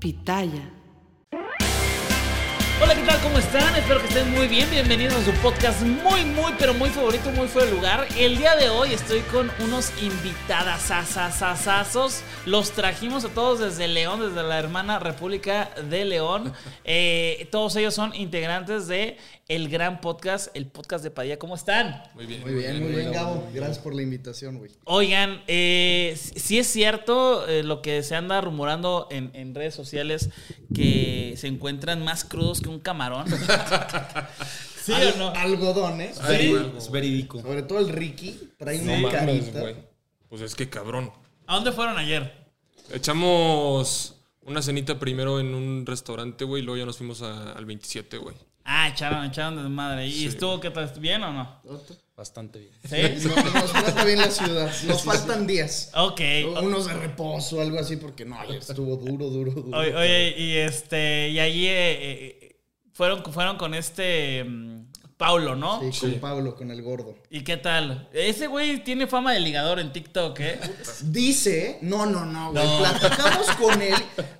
[0.00, 0.80] Pitaya.
[2.82, 3.20] Hola, ¿qué tal?
[3.20, 3.76] ¿Cómo están?
[3.76, 4.70] Espero que estén muy bien.
[4.70, 8.08] Bienvenidos a su podcast muy, muy, pero muy favorito, muy fuera de lugar.
[8.16, 12.22] El día de hoy estoy con unos invitadas asasasazos.
[12.46, 16.54] Los trajimos a todos desde León, desde la hermana República de León.
[16.92, 19.16] Eh, todos ellos son integrantes de
[19.50, 21.36] el gran podcast, el podcast de Padilla.
[21.36, 22.04] ¿Cómo están?
[22.14, 23.48] Muy bien, muy bien, muy bien, Gabo.
[23.52, 24.70] Gracias por la invitación, güey.
[24.84, 30.30] Oigan, eh, sí es cierto eh, lo que se anda rumorando en, en redes sociales
[30.72, 33.26] que se encuentran más crudos que un camarón.
[34.84, 35.28] ¿Sí Al- o no?
[35.30, 36.12] Algodón, ¿eh?
[36.14, 36.54] Sí.
[36.78, 37.40] Es verídico.
[37.42, 39.60] Sobre todo el Ricky trae No una carita.
[39.62, 39.74] güey.
[40.28, 41.12] Pues es que cabrón.
[41.48, 42.46] ¿A dónde fueron ayer?
[42.92, 47.64] Echamos una cenita primero en un restaurante, güey, y luego ya nos fuimos a- al
[47.66, 48.36] 27, güey.
[48.72, 50.06] Ah, echaron, echaron de madre.
[50.06, 50.26] ¿Y Sí.
[50.26, 50.88] estuvo qué tal?
[51.00, 51.60] ¿Bien o no?
[52.16, 52.72] Bastante bien.
[52.84, 53.28] Sí.
[53.28, 54.72] No, nos trata bien la ciudad.
[54.84, 55.90] Nos faltan días.
[55.94, 56.20] Ok.
[56.62, 59.76] Unos de reposo, algo así, porque no, estuvo duro, duro, duro.
[59.76, 62.60] Oye, oye, y este, y allí eh, eh,
[62.92, 64.89] fueron, fueron con este mm,
[65.20, 65.80] Paulo, ¿no?
[65.92, 66.16] Sí, con Sí.
[66.18, 67.14] Pablo, con el gordo.
[67.28, 68.08] ¿Y qué tal?
[68.14, 70.58] Ese güey tiene fama de ligador en TikTok, ¿eh?
[71.02, 72.66] Dice, no, no, no, güey.
[72.78, 73.94] Platicamos con él.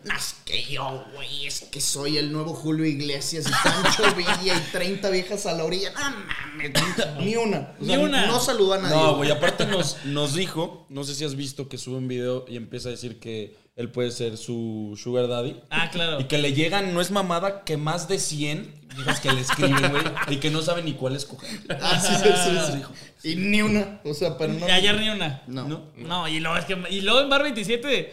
[0.04, 4.56] No, es que yo, güey, es que soy el nuevo Julio Iglesias y Pancho Villa
[4.56, 5.92] y 30 viejas a la orilla.
[5.92, 6.72] No mames,
[7.20, 7.74] ni una.
[7.78, 8.26] O Ni una.
[8.26, 8.97] No saluda a nadie.
[8.97, 12.47] No, güey, aparte nos, nos dijo, no sé si has visto que sube un video
[12.48, 15.60] y empieza a decir que él puede ser su sugar daddy.
[15.68, 16.20] Ah, claro.
[16.20, 19.91] Y que le llegan, no es mamada, que más de 100 hijas que le escriben,
[19.91, 21.51] güey, y que no sabe ni cuál escoger.
[21.81, 22.83] Ah, sí, sí, sí,
[23.23, 23.33] sí.
[23.33, 24.01] Y ni una.
[24.05, 24.69] O sea, pero no.
[24.69, 25.43] Y ayer ni una.
[25.47, 25.69] No.
[25.69, 25.84] ¿No?
[25.97, 28.12] No, y luego, es que, y luego en Bar 27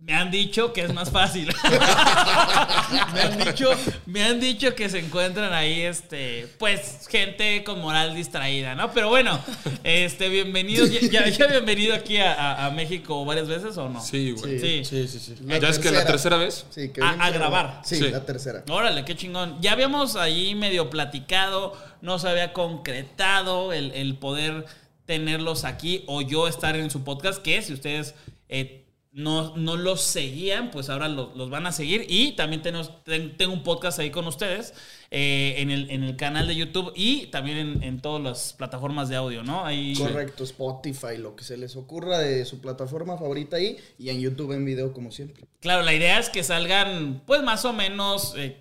[0.00, 1.48] me han dicho que es más fácil.
[3.12, 3.70] me, han dicho,
[4.06, 8.92] me han dicho que se encuentran ahí, este, pues, gente con moral distraída, ¿no?
[8.92, 9.38] Pero bueno,
[9.84, 10.86] este, bienvenido.
[10.86, 14.00] ¿Ya, ya, ya habían venido aquí a, a- a México varias veces o no?
[14.00, 14.58] Sí, güey.
[14.60, 14.84] Sí.
[14.84, 16.64] Sí, sí, ¿Ya es que la tercera vez?
[16.70, 17.82] Sí, que A- grabar.
[17.84, 18.08] Sí, Sí.
[18.10, 18.64] la tercera.
[18.70, 19.58] Órale, qué chingón.
[19.60, 24.64] Ya habíamos ahí medio platicado, no se había concretado el, el poder
[25.06, 28.14] tenerlos aquí o yo estar en su podcast, que si ustedes
[28.48, 32.06] eh, no, no los seguían, pues ahora lo- los van a seguir.
[32.08, 34.74] Y también tenemos, ten- tengo un podcast ahí con ustedes
[35.10, 39.08] eh, en, el, en el canal de YouTube y también en, en todas las plataformas
[39.08, 39.64] de audio, ¿no?
[39.64, 44.20] Ahí, Correcto, Spotify, lo que se les ocurra de su plataforma favorita ahí y en
[44.20, 45.44] YouTube en video como siempre.
[45.60, 48.60] Claro, la idea es que salgan, pues más o menos eh,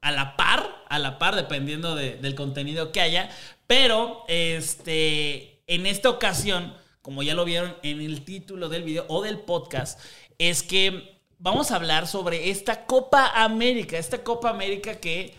[0.00, 3.30] a la par, a la par, dependiendo de- del contenido que haya.
[3.66, 6.72] Pero, este, en esta ocasión,
[7.08, 9.98] como ya lo vieron en el título del video o del podcast,
[10.36, 15.34] es que vamos a hablar sobre esta Copa América, esta Copa América que,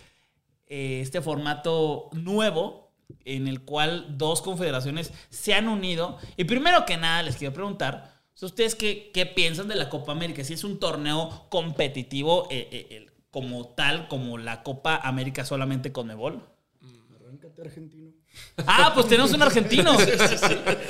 [0.66, 2.91] eh, este formato nuevo,
[3.24, 6.18] en el cual dos confederaciones se han unido.
[6.38, 10.44] Y primero que nada, les quiero preguntar, ¿ustedes qué, qué piensan de la Copa América?
[10.44, 16.07] Si es un torneo competitivo eh, eh, como tal, como la Copa América solamente con
[16.07, 16.41] Mebol.
[17.61, 18.11] Argentino.
[18.57, 19.97] Ah, pues tenemos un argentino.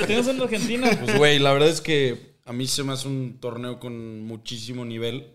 [0.05, 0.87] tenemos un argentino.
[0.99, 4.85] Pues, güey, la verdad es que a mí se me hace un torneo con muchísimo
[4.85, 5.31] nivel.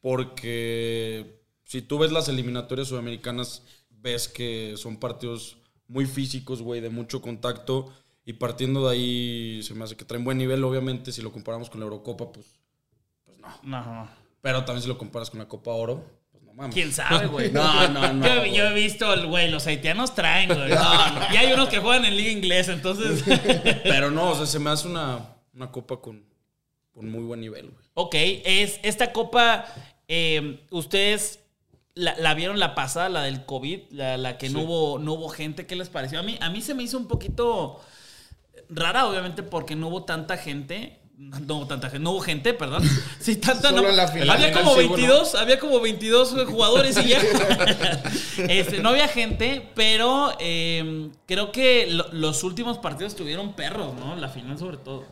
[0.00, 5.58] Porque si tú ves las eliminatorias sudamericanas, ves que son partidos
[5.88, 7.92] muy físicos, güey, de mucho contacto.
[8.24, 10.62] Y partiendo de ahí, se me hace que traen buen nivel.
[10.64, 12.46] Obviamente, si lo comparamos con la Eurocopa, pues,
[13.24, 13.48] pues no.
[13.62, 14.08] No, no.
[14.40, 16.04] Pero también si lo comparas con la Copa Oro,
[16.50, 16.74] no mames.
[16.74, 17.50] ¿Quién sabe, güey?
[17.52, 20.70] No, no, no, Yo, he visto, el güey, los haitianos traen, güey.
[20.74, 21.34] No, no.
[21.34, 23.24] Y hay unos que juegan en liga inglesa, entonces...
[23.84, 26.24] Pero no, o sea, se me hace una, una copa con,
[26.92, 27.84] con muy buen nivel, güey.
[27.94, 29.66] Ok, es esta copa,
[30.08, 31.40] eh, ustedes
[31.94, 35.28] la, la vieron la pasada, la del COVID, la, la que no, hubo, no hubo
[35.28, 36.18] gente, ¿qué les pareció?
[36.18, 37.80] A mí, a mí se me hizo un poquito
[38.70, 40.99] rara, obviamente, porque no hubo tanta gente.
[41.22, 42.82] No hubo tanta gente, no hubo gente, perdón.
[43.20, 43.88] Sí, tanta Solo no.
[43.90, 44.30] en la final.
[44.30, 47.20] Había como final sí hubo, 22, había como 22 jugadores y ya.
[48.48, 54.16] Este, no había gente, pero eh, creo que lo- los últimos partidos tuvieron perros, ¿no?
[54.16, 55.04] La final sobre todo.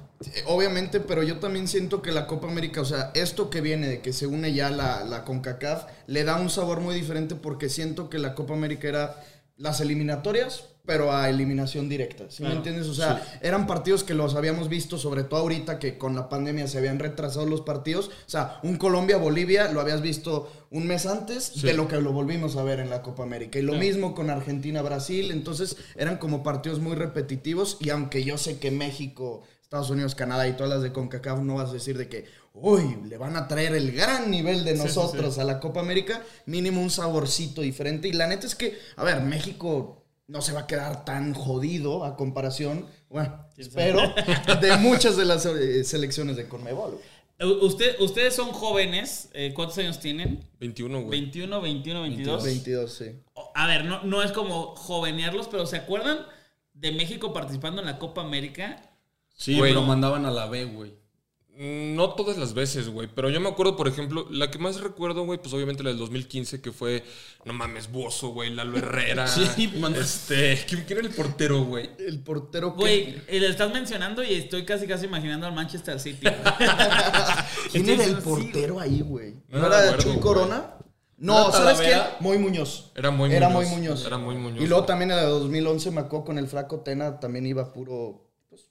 [0.46, 4.00] Obviamente, pero yo también siento que la Copa América, o sea, esto que viene de
[4.00, 8.08] que se une ya la, la CONCACAF, le da un sabor muy diferente porque siento
[8.08, 9.20] que la Copa América era
[9.58, 12.25] las eliminatorias, pero a eliminación directa.
[12.31, 12.87] ¿Sí me entiendes?
[12.87, 16.67] O sea, eran partidos que los habíamos visto, sobre todo ahorita que con la pandemia
[16.67, 18.06] se habían retrasado los partidos.
[18.08, 22.56] O sea, un Colombia-Bolivia lo habías visto un mes antes de lo que lo volvimos
[22.56, 23.58] a ver en la Copa América.
[23.58, 25.31] Y lo mismo con Argentina-Brasil.
[25.31, 27.76] Entonces, eran como partidos muy repetitivos.
[27.81, 31.56] Y aunque yo sé que México, Estados Unidos, Canadá y todas las de CONCACAF no
[31.56, 32.25] vas a decir de que,
[32.55, 36.81] uy, le van a traer el gran nivel de nosotros a la Copa América, mínimo
[36.81, 38.08] un saborcito diferente.
[38.08, 42.04] Y la neta es que, a ver, México no se va a quedar tan jodido
[42.04, 44.00] a comparación, bueno, espero,
[44.60, 47.00] de muchas de las eh, selecciones de Conmebol.
[47.40, 50.44] Usted, ustedes son jóvenes, eh, ¿cuántos años tienen?
[50.60, 51.20] 21, güey.
[51.20, 52.44] 21, 21, 22.
[52.44, 53.04] 22, sí.
[53.54, 56.19] A ver, no, no es como jovenearlos, pero ¿se acuerdan
[56.75, 58.82] de México participando en la Copa América?
[59.34, 59.70] Sí, Güey.
[59.72, 60.98] pero mandaban a la B, güey.
[61.60, 63.08] Mm, No todas las veces, güey.
[63.12, 65.99] Pero yo me acuerdo, por ejemplo, la que más recuerdo, güey, pues obviamente la del
[65.99, 67.02] 2015, que fue,
[67.44, 69.26] no mames, Bozo, güey, Lalo Herrera.
[69.56, 69.93] Sí, man.
[69.96, 71.90] Este, ¿quién, quién era el portero, güey?
[71.99, 72.81] El portero que...
[72.81, 76.26] Güey, eh, le estás mencionando y estoy casi casi imaginando al Manchester City.
[77.72, 79.34] ¿Quién era el portero ahí, güey?
[79.49, 80.20] No ¿No, me era acuerdo, Chuy güey.
[80.22, 80.75] Corona?
[81.16, 81.90] ¿No No, era ¿sabes qué?
[81.90, 82.16] Talavera?
[82.20, 82.93] Muy Muñoz.
[82.94, 83.69] Era muy Era Muñoz.
[83.69, 84.06] muy Muñoz.
[84.06, 84.62] Era muy Muñoz.
[84.62, 87.72] Y luego también en la de 2011 me acuerdo con el flaco Tena también iba
[87.72, 88.69] puro, pues,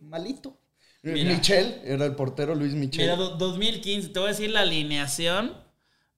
[0.00, 0.56] malito.
[1.02, 1.30] Mira.
[1.34, 3.02] Michel, era el portero Luis Michel.
[3.04, 5.52] Mira, do- 2015, te voy a decir la alineación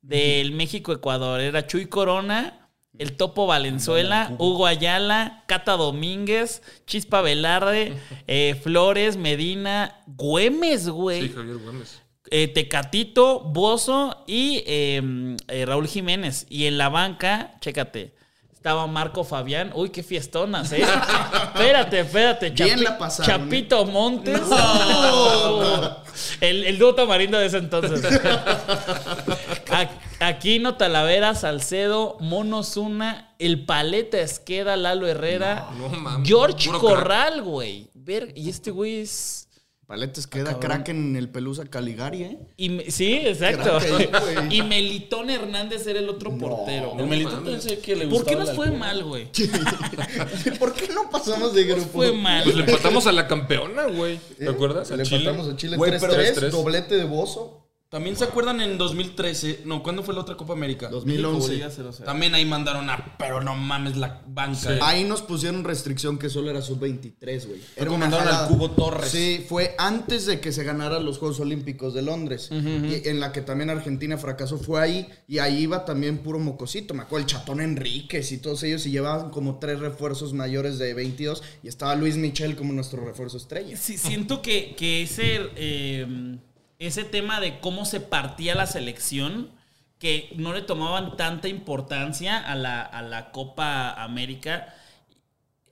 [0.02, 1.40] del México-Ecuador.
[1.40, 2.68] Era Chuy Corona,
[2.98, 7.94] el Topo Valenzuela, Hugo Ayala, Cata Domínguez, Chispa Velarde,
[8.26, 11.28] eh, Flores, Medina, Güemes, güey.
[11.28, 12.00] Sí, Javier Gómez.
[12.30, 16.46] eh, Tecatito, Bozo y eh, eh, Raúl Jiménez.
[16.48, 18.14] Y en la banca, chécate,
[18.60, 19.72] estaba Marco Fabián.
[19.74, 20.82] Uy, qué fiestonas, ¿eh?
[21.54, 22.50] espérate, espérate.
[22.50, 24.38] Bien la pasaron, Chapito Montes.
[26.42, 28.02] El, el dúo tamarindo de ese entonces.
[30.20, 36.68] Aquino, Talavera, Salcedo, Mono Zuna, el Paleta Esqueda, Lalo Herrera, No, no mames, George.
[36.70, 37.88] Corral, güey.
[37.94, 39.48] Ver- Y este güey es...
[39.90, 42.38] Paletes queda crack en el Pelusa Caligari, ¿eh?
[42.56, 43.76] Y me- sí, exacto.
[43.81, 46.94] Crack y Melitón Hernández era el otro portero.
[46.96, 48.78] El Melitón pensé que le ¿Por qué nos fue alcohol.
[48.78, 49.26] mal, güey?
[50.60, 51.88] ¿Por qué no pasamos de grupo?
[51.92, 52.44] Fue mal.
[52.44, 54.20] Pues le empatamos a la campeona, güey.
[54.38, 54.48] ¿Te ¿Eh?
[54.48, 54.90] acuerdas?
[54.92, 55.16] Le Chile.
[55.28, 56.50] empatamos a Chile Güey, 3-3, pero 3-3.
[56.50, 57.59] doblete de Bozo.
[57.90, 59.62] También se acuerdan en 2013.
[59.64, 60.88] No, ¿cuándo fue la otra Copa América?
[60.88, 61.40] 2011.
[61.40, 62.04] Bolivia 0-0.
[62.04, 64.78] También ahí mandaron a, pero no mames, la banca.
[64.82, 67.60] Ahí nos pusieron restricción que solo era sub-23, güey.
[67.75, 68.48] Era como una mandaron al jalada.
[68.48, 69.10] Cubo Torres.
[69.10, 72.48] Sí, fue antes de que se ganaran los Juegos Olímpicos de Londres.
[72.52, 74.56] y en la que también Argentina fracasó.
[74.58, 75.08] Fue ahí.
[75.26, 76.94] Y ahí iba también puro mocosito.
[76.94, 78.87] Me acuerdo el Chatón Enríquez y todos ellos.
[78.87, 81.42] Y llevaban como tres refuerzos mayores de 22.
[81.64, 83.76] Y estaba Luis Michel como nuestro refuerzo estrella.
[83.76, 86.38] Sí, siento que, que ese, eh,
[86.80, 89.50] ese tema de cómo se partía la selección,
[90.00, 94.74] que no le tomaban tanta importancia a la, a la Copa América,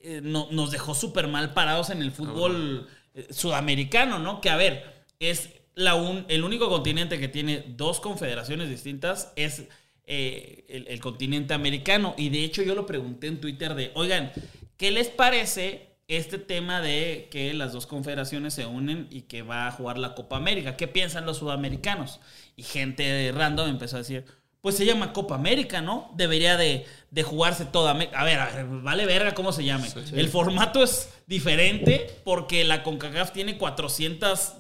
[0.03, 4.41] eh, no- nos dejó súper mal parados en el fútbol eh, sudamericano, ¿no?
[4.41, 9.65] Que a ver, es la un- el único continente que tiene dos confederaciones distintas, es
[10.07, 12.15] eh, el, el continente americano.
[12.19, 14.31] Y de hecho yo lo pregunté en Twitter de, oigan,
[14.77, 19.67] ¿qué les parece este tema de que las dos confederaciones se unen y que va
[19.67, 20.77] a jugar la Copa América?
[20.77, 22.19] ¿Qué piensan los sudamericanos?
[22.57, 24.25] Y gente random empezó a decir,
[24.63, 26.11] pues se llama Copa América, ¿no?
[26.17, 28.21] Debería de, de jugarse toda América.
[28.21, 29.87] A ver, a ver, vale verga cómo se llame.
[30.13, 34.55] El formato es diferente porque la CONCACAF tiene 400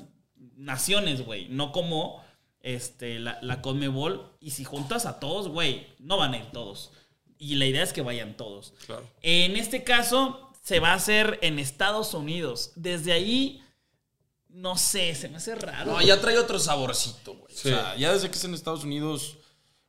[0.56, 1.48] naciones, güey.
[1.48, 2.22] No como
[2.60, 4.36] este, la, la CONMEBOL.
[4.40, 6.92] Y si juntas a todos, güey, no van a ir todos.
[7.38, 8.74] Y la idea es que vayan todos.
[8.86, 9.08] Claro.
[9.22, 12.72] En este caso, se va a hacer en Estados Unidos.
[12.76, 13.64] Desde ahí,
[14.50, 15.92] no sé, se me hace raro.
[15.92, 17.54] No, ya trae otro saborcito, güey.
[17.54, 17.68] Sí.
[17.68, 19.38] O sea, ya desde que es en Estados Unidos,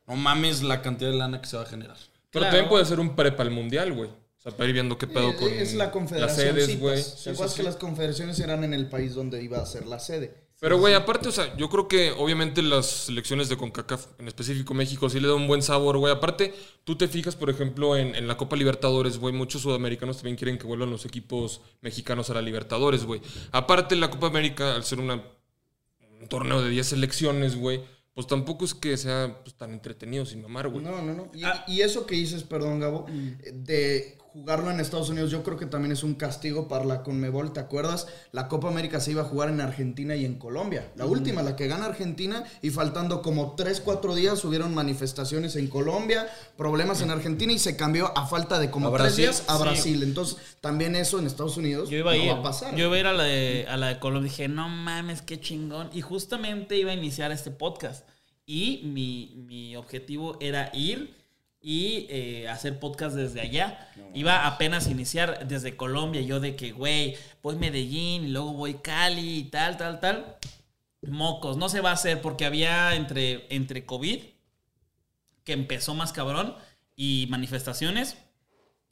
[0.06, 1.96] no mames la cantidad de lana que se va a generar.
[2.30, 2.46] Pero Claro.
[2.46, 4.08] también puede ser un prepa al mundial, güey.
[4.08, 6.46] O sea, para ir viendo qué pedo con es la las confederación.
[6.54, 6.80] sedes, citas.
[6.80, 6.96] güey.
[6.96, 7.02] ¿Te
[7.34, 7.56] Sí, sí.
[7.56, 10.34] que las confederaciones eran en el país donde iba a ser la sede?
[10.60, 14.74] Pero, güey, aparte, o sea, yo creo que obviamente las selecciones de CONCACAF, en específico
[14.74, 16.12] México, sí le da un buen sabor, güey.
[16.12, 16.52] Aparte,
[16.84, 20.58] tú te fijas, por ejemplo, en, en la Copa Libertadores, güey, muchos sudamericanos también quieren
[20.58, 23.22] que vuelvan los equipos mexicanos a la Libertadores, güey.
[23.52, 25.22] Aparte, la Copa América, al ser una,
[26.20, 27.80] un torneo de 10 selecciones, güey,
[28.12, 30.84] pues tampoco es que sea pues, tan entretenido sin mamar, güey.
[30.84, 31.30] No, no, no.
[31.32, 31.64] Y, Ah.
[31.66, 35.92] y eso que dices, perdón, Gabo, de jugarlo en Estados Unidos yo creo que también
[35.92, 38.06] es un castigo para la Conmebol, ¿te acuerdas?
[38.32, 40.90] La Copa América se iba a jugar en Argentina y en Colombia.
[40.96, 45.66] La última, la que gana Argentina y faltando como 3, 4 días hubieron manifestaciones en
[45.68, 49.24] Colombia, problemas en Argentina y se cambió a falta de como ¿A 3 Brasil?
[49.24, 49.62] días a Sí.
[49.62, 50.02] Brasil.
[50.02, 52.30] Entonces también eso en Estados Unidos Yo iba a ir.
[52.30, 52.74] va a pasar.
[52.76, 54.30] Yo iba a ir a la de, a la de Colombia.
[54.30, 55.90] Dije, no mames, qué chingón.
[55.92, 58.06] Y justamente iba a iniciar este podcast.
[58.46, 61.19] Y mi, mi objetivo era ir
[61.62, 63.88] y eh, hacer podcast desde allá.
[64.14, 66.22] iba apenas a iniciar desde Colombia.
[66.22, 70.36] Yo de que, güey, voy Medellín y luego voy Cali y tal, tal, tal.
[71.02, 74.20] Mocos, no se va a hacer porque había entre, entre COVID,
[75.44, 76.54] que empezó más cabrón,
[76.96, 78.18] y manifestaciones.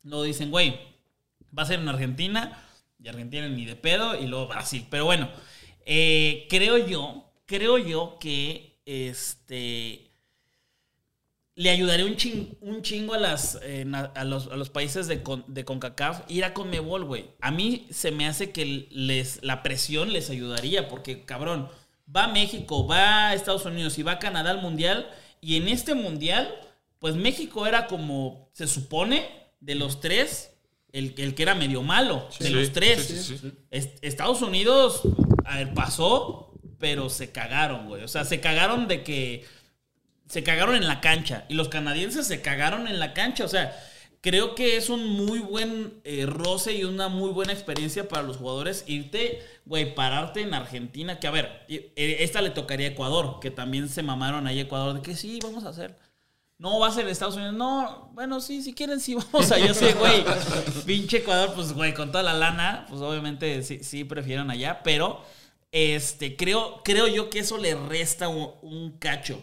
[0.03, 0.81] Luego dicen, güey,
[1.57, 2.67] va a ser en Argentina,
[3.03, 4.87] y Argentina ni de pedo, y luego Brasil.
[4.91, 5.29] Pero bueno,
[5.85, 10.08] eh, creo yo, creo yo que este
[11.59, 13.85] le ayudaría un, chin- un chingo a, las, eh,
[14.15, 17.31] a, los, a los países de, con- de CONCACAF ir a Conmebol, güey.
[17.41, 21.69] A mí se me hace que les, la presión les ayudaría, porque, cabrón,
[22.15, 25.11] va México, va Estados Unidos y va Canadá al Mundial,
[25.41, 26.49] y en este Mundial,
[27.01, 30.53] pues México era como, se supone, de los tres,
[30.93, 33.05] el, el que era medio malo, de Sí, los tres.
[33.41, 33.53] sí.
[33.73, 35.03] Est- Estados Unidos,
[35.45, 38.05] a ver, pasó, pero se cagaron, güey.
[38.05, 39.45] O sea, se cagaron de que
[40.29, 43.45] se cagaron en la cancha y los canadienses se cagaron en la cancha.
[43.45, 43.75] O sea,
[44.21, 48.37] creo que es un muy buen eh, roce y una muy buena experiencia para los
[48.37, 51.19] jugadores irte, güey, pararte en Argentina.
[51.19, 54.63] Que a ver, eh, esta le tocaría a Ecuador, que también se mamaron ahí a
[54.63, 55.97] Ecuador de que sí, vamos a hacer.
[56.59, 57.55] No, va a ser Estados Unidos.
[57.55, 59.59] No, bueno, sí, si quieren, sí, vamos a.
[59.59, 60.25] Yo sé, güey.
[60.85, 65.25] Pinche Ecuador, pues, güey, con toda la lana, pues obviamente sí, sí prefieren allá, pero
[65.71, 69.43] este, creo, creo yo que eso le resta un cacho.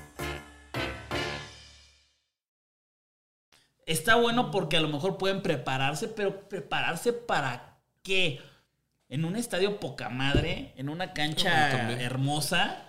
[3.85, 8.39] Está bueno porque a lo mejor pueden prepararse, pero prepararse para qué?
[9.09, 12.85] En un estadio poca madre, en una cancha hermosa,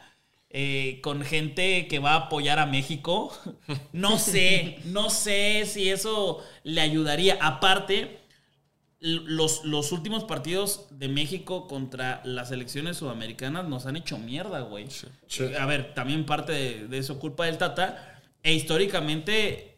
[0.50, 3.36] eh, con gente que va a apoyar a México.
[3.92, 7.38] No sé, no sé si eso le ayudaría.
[7.40, 8.20] Aparte,
[9.00, 14.86] los, los últimos partidos de México contra las selecciones sudamericanas nos han hecho mierda, güey.
[15.26, 15.54] Sí.
[15.58, 18.20] A ver, también parte de, de eso culpa del Tata.
[18.42, 19.71] E históricamente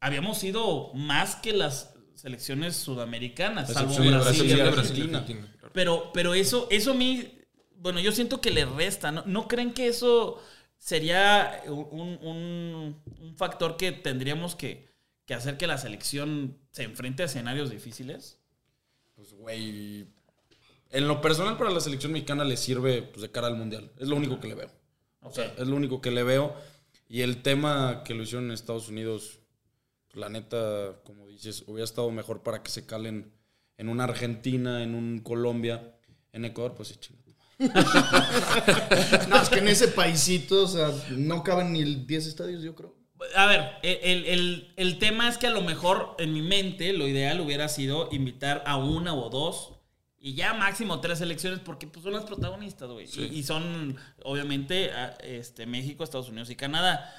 [0.00, 4.10] habíamos sido más que las selecciones sudamericanas, salvo Brasil.
[4.14, 5.70] Brasil y Brasil, claro.
[5.72, 7.38] Pero, pero eso, eso a mí,
[7.76, 9.12] bueno, yo siento que le resta.
[9.12, 10.40] ¿No, ¿No creen que eso
[10.78, 14.88] sería un, un- un factor que tendríamos que,
[15.26, 18.40] que hacer que la selección se enfrente a escenarios difíciles?
[19.14, 20.06] Pues, güey.
[20.90, 23.90] En lo personal, para la selección mexicana le sirve pues, de cara al mundial.
[23.98, 24.70] Es lo único que le veo.
[25.20, 26.54] O sea, es lo único que le veo.
[27.08, 29.40] Y el tema que lo hicieron en Estados Unidos,
[30.16, 33.32] la neta, como dices, hubiera estado mejor para que se calen
[33.78, 35.94] en una Argentina, en un Colombia,
[36.32, 37.22] en Ecuador, pues sí, chinga.
[39.28, 42.94] No, es que en ese paisito, o sea, no caben ni 10 estadios, yo creo.
[43.34, 47.08] A ver, el, el- el tema es que a lo mejor en mi mente lo
[47.08, 49.72] ideal hubiera sido invitar a una o dos
[50.18, 53.06] y ya máximo tres selecciones porque pues, son las protagonistas, güey.
[53.16, 54.90] Y, y son obviamente
[55.22, 57.10] este, México, Estados Unidos y Canadá.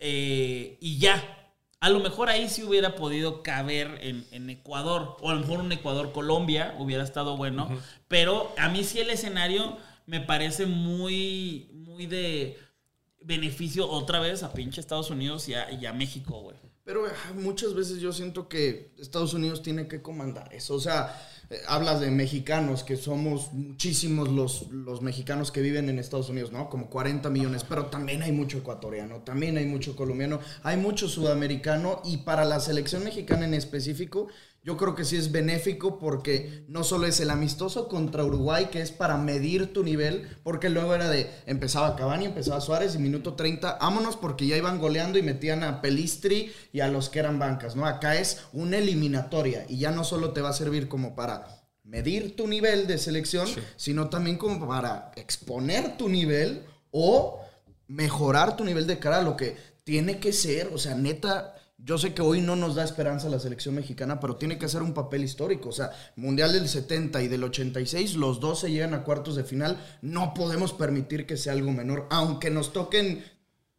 [0.00, 1.43] Eh, y ya.
[1.84, 5.18] A lo mejor ahí sí hubiera podido caber en, en Ecuador.
[5.20, 7.68] O a lo mejor un Ecuador-Colombia hubiera estado bueno.
[8.08, 9.76] Pero a mí sí el escenario
[10.06, 12.56] me parece muy, muy de
[13.20, 16.56] beneficio otra vez a pinche Estados Unidos y a, y a México, güey.
[16.84, 20.76] Pero ah, muchas veces yo siento que Estados Unidos tiene que comandar eso.
[20.76, 21.14] O sea,
[21.50, 26.52] eh, hablas de mexicanos, que somos muchísimos los, los mexicanos que viven en Estados Unidos,
[26.52, 26.70] ¿no?
[26.70, 32.00] Como 40 millones, pero también hay mucho ecuatoriano, también hay mucho colombiano, hay mucho sudamericano
[32.04, 34.28] y para la selección mexicana en específico,
[34.64, 38.80] yo creo que sí es benéfico porque no solo es el amistoso contra Uruguay, que
[38.80, 43.34] es para medir tu nivel, porque luego era de, empezaba Cavani, empezaba Suárez y minuto
[43.34, 47.38] 30, vámonos porque ya iban goleando y metían a Pelistri y a los que eran
[47.38, 47.84] bancas, ¿no?
[47.84, 51.44] Acá es una eliminatoria y ya no solo te va a servir como para
[51.82, 57.38] medir tu nivel de selección, sino también como para exponer tu nivel o
[57.86, 61.53] mejorar tu nivel de cara a lo que tiene que ser, o sea, neta,
[61.86, 64.80] Yo sé que hoy no nos da esperanza la selección mexicana, pero tiene que hacer
[64.82, 65.68] un papel histórico.
[65.68, 69.44] O sea, Mundial del 70 y del 86, los dos se llegan a cuartos de
[69.44, 69.76] final.
[70.00, 73.22] No podemos permitir que sea algo menor, aunque nos toquen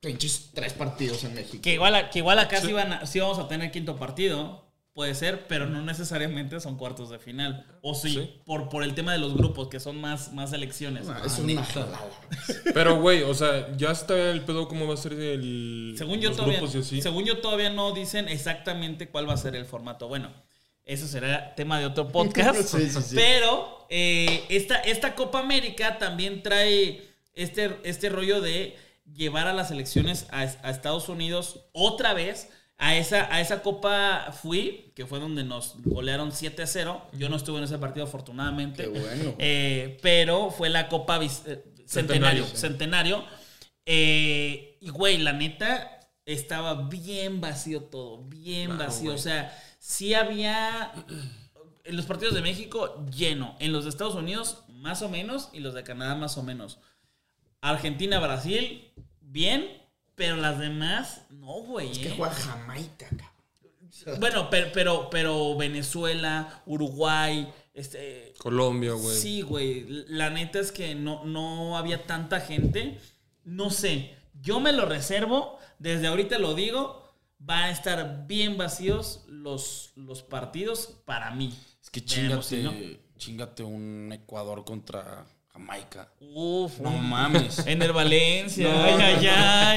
[0.02, 1.64] pinches tres partidos en México.
[1.64, 4.65] Que igual, que igual acá sí, van a- sí vamos a tener quinto partido.
[4.96, 7.66] Puede ser, pero no necesariamente son cuartos de final.
[7.82, 8.34] O sí, Sí.
[8.46, 11.10] Por, por el tema de los grupos, que son más, más elecciones.
[11.10, 12.00] Ah, es una jalada.
[12.74, 15.96] Pero, güey, o sea, ya está el pedo cómo va a ser el.
[15.98, 17.02] Según yo, los todavía, grupos y así.
[17.02, 20.08] según yo todavía no dicen exactamente cuál va a ser el formato.
[20.08, 20.32] Bueno,
[20.86, 22.62] eso será tema de otro podcast.
[22.62, 23.16] Sí, sí, sí.
[23.16, 28.78] Pero eh, esta, esta Copa América también trae este, este rollo de
[29.14, 32.48] llevar a las elecciones a, a Estados Unidos otra vez.
[32.78, 37.02] A esa, a esa copa fui, que fue donde nos golearon 7 a 0.
[37.14, 38.84] Yo no estuve en ese partido, afortunadamente.
[38.84, 39.36] Qué bueno.
[39.40, 41.86] Eh, pero fue la Copa eh, Centenario.
[41.86, 42.58] Centenario, sí.
[42.58, 43.26] Centenario.
[43.86, 48.24] Eh, y güey, la neta, estaba bien vacío todo.
[48.24, 49.06] Bien Claro, vacío.
[49.06, 49.16] güey.
[49.16, 50.92] O sea, sí había.
[51.86, 53.56] En los partidos de México, lleno.
[53.60, 55.50] En los de Estados Unidos, más o menos.
[55.54, 56.80] Y los de Canadá, más o menos.
[57.62, 58.92] Argentina, Brasil,
[59.22, 59.85] bien.
[60.16, 61.92] Pero las demás, no, güey.
[61.92, 62.14] Es que eh.
[62.16, 64.20] juega Jamaica, cabrón.
[64.20, 68.34] Bueno, pero, pero, pero Venezuela, Uruguay, este.
[68.38, 69.18] Colombia, güey.
[69.18, 69.86] Sí, güey.
[70.08, 73.00] La neta es que no, no había tanta gente.
[73.44, 74.16] No sé.
[74.42, 75.60] Yo me lo reservo.
[75.80, 77.04] Desde ahorita lo digo.
[77.38, 81.54] Van a estar bien vacíos los, los partidos para mí.
[81.82, 86.12] Es que Veremos chingate, si chingate un Ecuador contra Jamaica.
[86.20, 87.60] Uf, No mames.
[87.66, 88.68] En el Valencia.
[88.72, 89.16] No, ay, no, ay,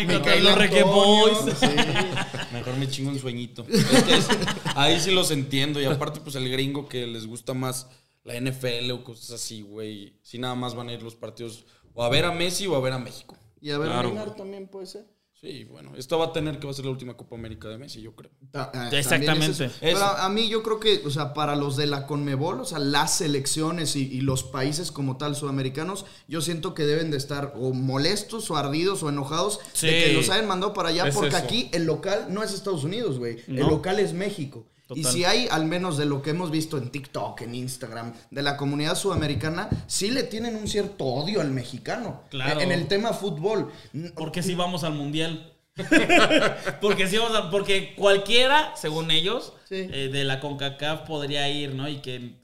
[0.06, 0.12] no.
[0.26, 0.40] ay.
[0.42, 1.38] Los Antonio, Boys.
[1.58, 1.66] sí.
[2.52, 3.64] Mejor me chingo un sueñito.
[3.70, 4.28] Es que es-
[4.74, 5.80] ahí sí los entiendo.
[5.80, 7.88] Y aparte, pues el gringo que les gusta más
[8.24, 10.18] la NFL o cosas así, güey.
[10.22, 12.80] Sí, nada más van a ir los partidos o a ver a Messi o a
[12.80, 13.36] ver a México.
[13.60, 14.08] Y a ver, Claro.
[14.10, 15.06] Neymar también puede ser.
[15.40, 15.92] Sí, bueno.
[15.96, 18.16] Esto va a tener que va a ser la última Copa América de Messi, yo
[18.16, 18.32] creo.
[18.50, 19.26] Ta- ah, Exactamente.
[19.26, 19.72] también es eso.
[19.80, 20.04] Pero Eso.
[20.04, 22.80] a, a mí yo creo que, o sea, para los de la Conmebol, o sea,
[22.80, 27.52] las selecciones y, y los países como tal sudamericanos, yo siento que deben de estar
[27.56, 29.86] o molestos o ardidos o enojados Sí.
[29.86, 31.36] de que los hayan mandado para allá, Es porque eso.
[31.44, 33.36] aquí el local no es Estados Unidos, güey.
[33.46, 34.66] El local es México.
[34.94, 38.42] Y si hay, al menos de lo que hemos visto en TikTok, en Instagram, de
[38.42, 42.22] la comunidad sudamericana, sí le tienen un cierto odio al mexicano.
[42.30, 42.60] Claro.
[42.60, 43.70] En el tema fútbol.
[44.14, 45.52] Porque si vamos al mundial.
[46.80, 49.86] porque si vamos a- porque cualquiera, según ellos, Sí.
[49.92, 51.88] eh, de la CONCACAF podría ir, ¿no?
[51.88, 52.36] Y que eh,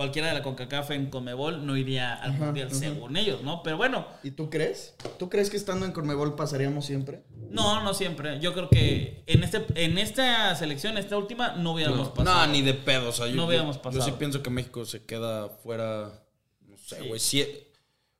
[0.00, 3.62] cualquiera de la CONCACAF en Comebol no iría al mundial, según ellos, ¿no?
[3.62, 4.94] Pero bueno, ¿Y tú crees?
[5.18, 7.22] ¿Tú crees que estando en Conmebol pasaríamos siempre?
[7.50, 8.40] no, no siempre.
[8.40, 12.46] Yo creo que en este, en esta selección, esta última, no hubiéramos pasado.
[12.46, 13.10] No, ni de pedo.
[13.10, 14.06] O sea, yo, No hubiéramos yo- pasado.
[14.06, 16.24] Yo sí pienso que México se queda fuera,
[16.66, 17.08] no sé, Sí.
[17.08, 17.66] güey, sie-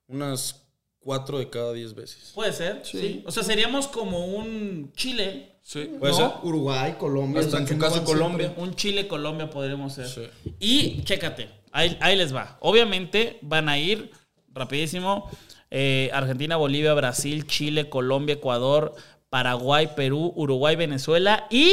[0.07, 0.67] unas
[0.99, 2.33] cuatro de cada diez veces.
[2.35, 3.23] Puede ser, sí.
[3.27, 5.47] O sea, seríamos como un Chile.
[5.63, 5.89] Sí.
[6.01, 6.19] ¿Puede ¿No?
[6.19, 6.31] ser?
[6.43, 7.41] Uruguay, Colombia.
[7.43, 8.47] Hasta en no caso Colombia.
[8.49, 8.65] siempre.
[8.65, 10.09] Un Chile-Colombia podremos ser.
[10.09, 10.23] Sí.
[10.59, 12.57] Y chécate, ahí, ahí les va.
[12.61, 14.11] Obviamente van a ir
[14.53, 15.31] rapidísimo.
[15.71, 18.95] eh, Argentina, Bolivia, Brasil, Chile, Colombia, Ecuador,
[19.29, 21.47] Paraguay, Perú, Uruguay, Venezuela.
[21.51, 21.73] Y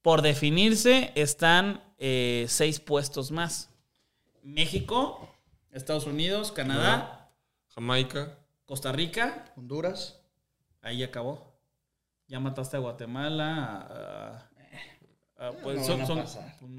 [0.00, 3.68] por definirse están eh, seis puestos más.
[4.42, 5.28] México,
[5.70, 7.30] Estados Unidos, Canadá,
[7.74, 8.38] Jamaica.
[8.64, 9.52] Costa Rica.
[9.56, 10.20] Honduras.
[10.80, 11.52] Ahí acabó.
[12.28, 13.86] Ya mataste a Guatemala.
[13.90, 14.50] a-
[15.42, 16.26] a- a- pues No son- son-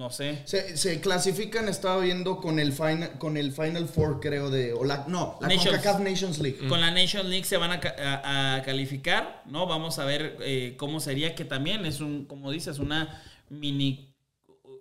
[0.09, 0.41] sé.
[0.45, 4.73] Se, se clasifican, estaba viendo con el final, con el Final Four, creo, de.
[4.73, 5.69] O la, no, la Nations.
[5.77, 6.67] CONCACAF Nations League.
[6.67, 9.67] Con la Nation League se van a, a- a calificar, ¿no?
[9.67, 14.13] Vamos a ver eh, cómo sería, que también es un, como dices, una mini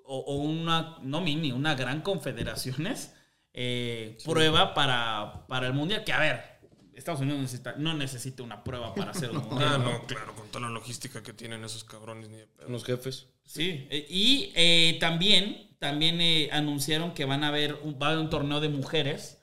[0.05, 3.15] o, o una, no mini, una gran confederaciones
[3.55, 6.05] eh, prueba para, para el Mundial.
[6.05, 6.52] Que a ver,
[6.95, 9.71] Estados Unidos necesita, no necesita una prueba para hacer un Mundial.
[9.75, 9.93] Ah, ¿no?
[9.93, 12.39] no, claro, con toda la logística que tienen esos cabrones ni.
[12.69, 13.29] Los jefes.
[13.45, 18.11] Sí, eh, y eh, también, también eh, anunciaron que van a haber un, va a
[18.11, 19.39] haber un torneo de mujeres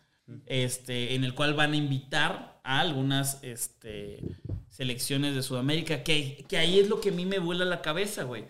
[0.46, 4.22] este, en el cual van a invitar a algunas este,
[4.70, 8.24] selecciones de Sudamérica, que, que ahí es lo que a mí me vuela la cabeza,
[8.24, 8.46] güey.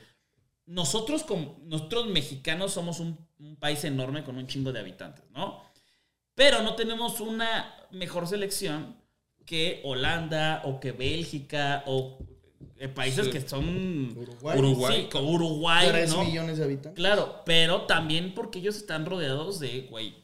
[0.65, 5.63] Nosotros, como, nosotros mexicanos somos un, un país enorme con un chingo de habitantes, ¿no?
[6.39, 8.95] Pero no tenemos una mejor selección
[9.45, 12.17] que Holanda o que Bélgica o
[12.77, 13.31] eh, países Sí.
[13.33, 14.57] que son Uruguay.
[14.57, 15.01] Uruguay.
[15.01, 16.23] Sí, como Uruguay, 3 ¿no?
[16.23, 16.93] millones de habitantes.
[16.93, 20.15] Claro, pero también porque ellos están rodeados de, güey,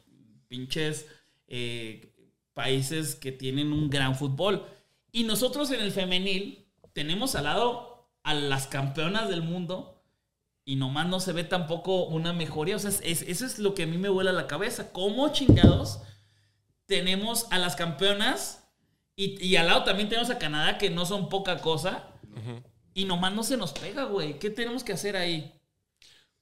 [0.48, 1.06] pinches
[1.48, 2.14] eh,
[2.54, 4.64] países que tienen un gran fútbol.
[5.12, 9.95] Y nosotros en el femenil tenemos al lado a las campeonas del mundo
[10.66, 12.76] y nomás no se ve tampoco una mejoría.
[12.76, 14.92] O sea, es- es- eso es lo que a mí me vuela la cabeza.
[14.92, 16.00] ¿Cómo chingados
[16.86, 18.68] tenemos a las campeonas
[19.16, 22.08] y, y al lado también tenemos a Canadá que no son poca cosa?
[22.92, 24.38] y nomás no se nos pega, güey.
[24.38, 25.55] ¿Qué tenemos que hacer ahí?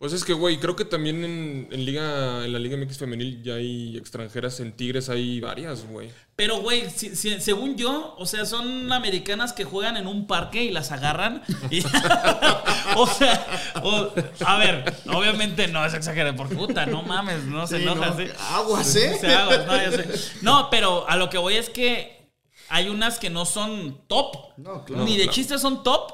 [0.05, 3.43] Pues es que, güey, creo que también en, en Liga, en la Liga MX femenil
[3.43, 4.61] ya hay extranjeras.
[4.61, 6.11] En Tigres hay varias, güey.
[6.37, 10.63] Pero, güey, si- si- según yo, o sea, son americanas que juegan en un parque
[10.63, 11.43] y las agarran.
[11.71, 11.81] y-
[12.97, 13.47] o sea,
[13.83, 14.11] o-
[14.45, 18.11] a ver, obviamente no es exagerado, por puta, no mames, no se Sí, enoja.
[18.11, 18.25] no, sí.
[18.51, 19.19] aguas, ¿eh?
[19.35, 20.09] Aguas, no, ya sé.
[20.43, 22.29] No, pero a lo que voy es que
[22.69, 24.37] hay unas que no son top.
[24.59, 25.03] No, claro.
[25.07, 25.33] Ni de claro.
[25.35, 26.13] chiste son top.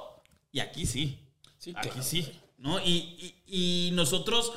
[0.53, 1.18] Y aquí sí.
[1.59, 2.05] Sí, Aquí claro.
[2.05, 2.33] sí.
[2.59, 2.79] ¿No?
[2.79, 4.52] Y, y- y nosotros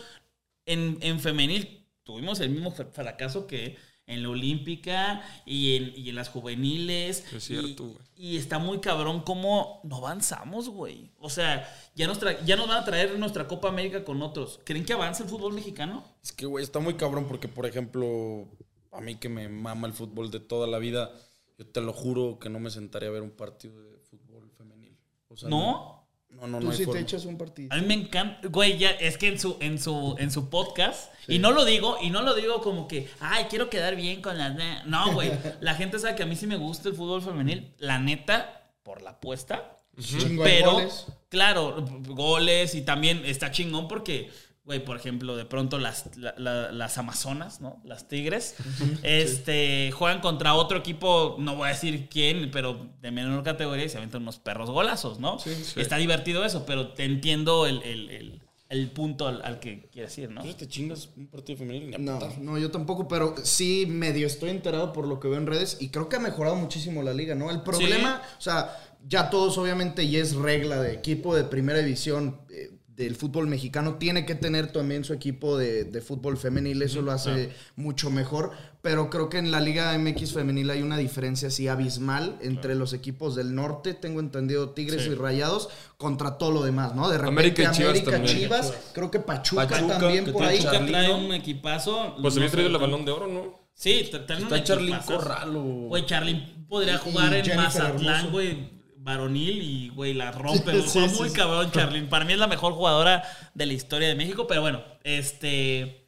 [0.65, 6.09] en, en femenil tuvimos el mismo fra- fracaso que en la olímpica y en, y
[6.09, 7.23] en las juveniles.
[7.33, 8.03] Es cierto, Y- güey.
[8.15, 11.11] Y, está muy cabrón cómo no avanzamos, güey.
[11.19, 14.59] O sea, ya nos, ya nos van a traer nuestra Copa América con otros.
[14.65, 16.03] ¿Creen que avanza el fútbol mexicano?
[16.21, 18.47] Es que, güey, está muy cabrón porque, por ejemplo,
[18.91, 21.11] a mí que me mama el fútbol de toda la vida,
[21.57, 24.97] yo te lo juro que no me sentaría a ver un partido de fútbol femenil.
[25.29, 25.59] O sea, ¿No?
[25.59, 26.02] No,
[26.47, 26.99] no, Tú no sí forma.
[26.99, 27.69] te echas un partido.
[27.71, 31.11] A mí me encanta, güey, ya es que en su en su en su podcast
[31.27, 34.37] y no lo digo y no lo digo como que, ay, quiero quedar bien con
[34.37, 34.83] las ne-".
[34.85, 37.99] no, güey, la gente sabe que a mí sí me gusta el fútbol femenil, la
[37.99, 41.05] neta por la apuesta, Chingo de pero goles.
[41.29, 44.29] claro, goles y también está chingón porque
[44.65, 47.81] Güey, por ejemplo, de pronto las, la- la- las Amazonas, ¿no?
[47.83, 48.55] Las Tigres,
[49.03, 53.89] este, juegan contra otro equipo, no voy a decir quién, pero de menor categoría y
[53.89, 55.37] se aventan unos perros golazos, ¿no?
[55.81, 60.17] Está divertido eso, pero te entiendo el, el- el- el punto al, al que quieres
[60.17, 60.41] ir, ¿no?
[60.55, 64.49] Te chingas un partido femenil ni a No, no, yo tampoco, pero sí medio estoy
[64.49, 67.35] enterado por lo que veo en redes y creo que ha mejorado muchísimo la liga,
[67.35, 67.51] ¿no?
[67.51, 68.75] El problema, o sea,
[69.07, 73.95] ya todos obviamente y es regla de equipo de primera división eh, del fútbol mexicano,
[73.95, 78.51] tiene que tener también su equipo de, de fútbol femenil, eso lo hace mucho mejor,
[78.83, 82.93] pero creo que en la liga MX femenil hay una diferencia así abismal entre los
[82.93, 85.09] equipos del norte, tengo entendido Tigres Sí.
[85.09, 87.09] y Rayados, contra todo lo demás, ¿no?
[87.09, 88.37] De repente América y Chivas América, también.
[88.37, 90.57] Chivas, creo que Pachuca, Pachuca, también que por ahí.
[90.61, 92.15] Pachuca trae un equipazo.
[92.21, 93.69] Pues se no había traído el balón de oro, ¿no?
[93.73, 95.17] Sí, traen un Está Charlín equipazo.
[95.17, 95.63] Corral o...
[95.87, 100.81] Güey, Charlín podría jugar en Jennifer Mazatlán, güey, varonil y, güey, la rompe.
[100.81, 101.35] Sí, muy sí.
[101.35, 102.07] cabrón Charlín.
[102.09, 105.99] Para mí es la mejor jugadora de la historia de México, pero bueno, este...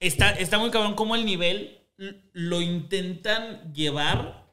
[0.00, 1.78] Está, está muy cabrón cómo el nivel
[2.32, 4.50] lo intentan llevar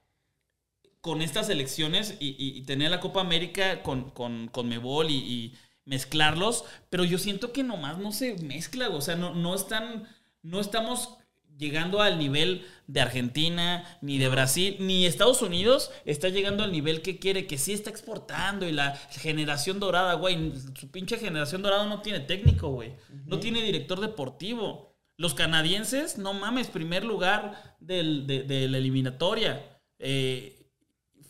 [0.99, 5.15] con estas elecciones y, y- y tener la Copa América con, con, con Mebol y,
[5.15, 5.53] y
[5.86, 10.06] mezclarlos, pero yo siento que nomás no se mezcla, o sea, no, no están,
[10.41, 11.15] no estamos
[11.57, 17.01] llegando al nivel de Argentina, ni de Brasil, ni Estados Unidos está llegando al nivel
[17.01, 21.85] que quiere, que sí está exportando y la generación dorada, güey, su pinche generación dorada
[21.85, 22.93] no tiene técnico, güey,
[23.25, 24.95] no tiene director deportivo.
[25.17, 29.79] Los canadienses, no mames, primer lugar del- de, de la eliminatoria.
[29.97, 30.53] Eh,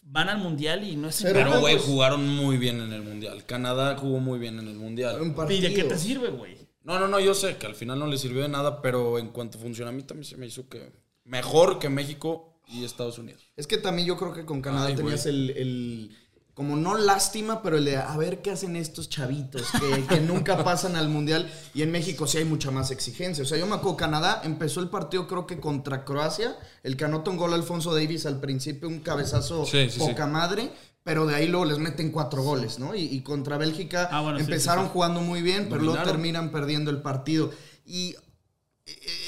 [0.03, 3.01] van al mundial y no es Pero, Pero, güey, pues- jugaron muy bien en el
[3.01, 3.45] Mundial.
[3.45, 5.17] Canadá jugó muy bien en el Mundial.
[5.49, 6.57] ¿Y de qué te sirve, güey?
[6.87, 9.27] No, no, no, yo sé que al final no le sirvió de nada, pero en
[9.27, 10.91] cuanto funciona a mí también se me hizo que
[11.25, 13.43] mejor que México y Estados Unidos.
[13.57, 16.17] Es que también yo creo que con Canadá Ay, tenías el, el-
[16.53, 20.57] como no lástima, pero el de a ver qué hacen estos chavitos que, que nunca
[20.63, 21.51] pasan al mundial.
[21.75, 23.43] Y en México sí hay mucha más exigencia.
[23.43, 26.57] O sea, yo me acuerdo, Canadá empezó el partido creo que contra Croacia.
[26.83, 30.31] El que anota un gol Alfonso Davis al principio, un cabezazo Sí, sí, poca sí.
[30.31, 30.71] madre.
[31.07, 32.93] Pero de ahí luego les meten cuatro goles, ¿no?
[32.93, 34.93] Y, y contra Bélgica Ah, bueno, empezaron sí, sí.
[34.93, 37.49] jugando muy bien, pero luego terminan perdiendo el partido.
[37.85, 38.17] Y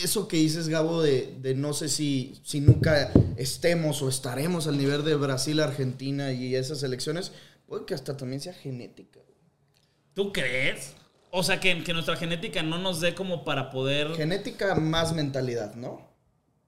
[0.03, 4.77] eso que dices, Gabo, de, de no sé si, si nunca estemos o estaremos al
[4.77, 7.31] nivel de Brasil, Argentina y esas elecciones,
[7.65, 9.21] puede que hasta también sea genética.
[10.13, 10.95] ¿Tú crees?
[11.31, 14.15] O sea, que, que nuestra genética no nos dé como para poder...
[14.15, 16.09] Genética más mentalidad, ¿no?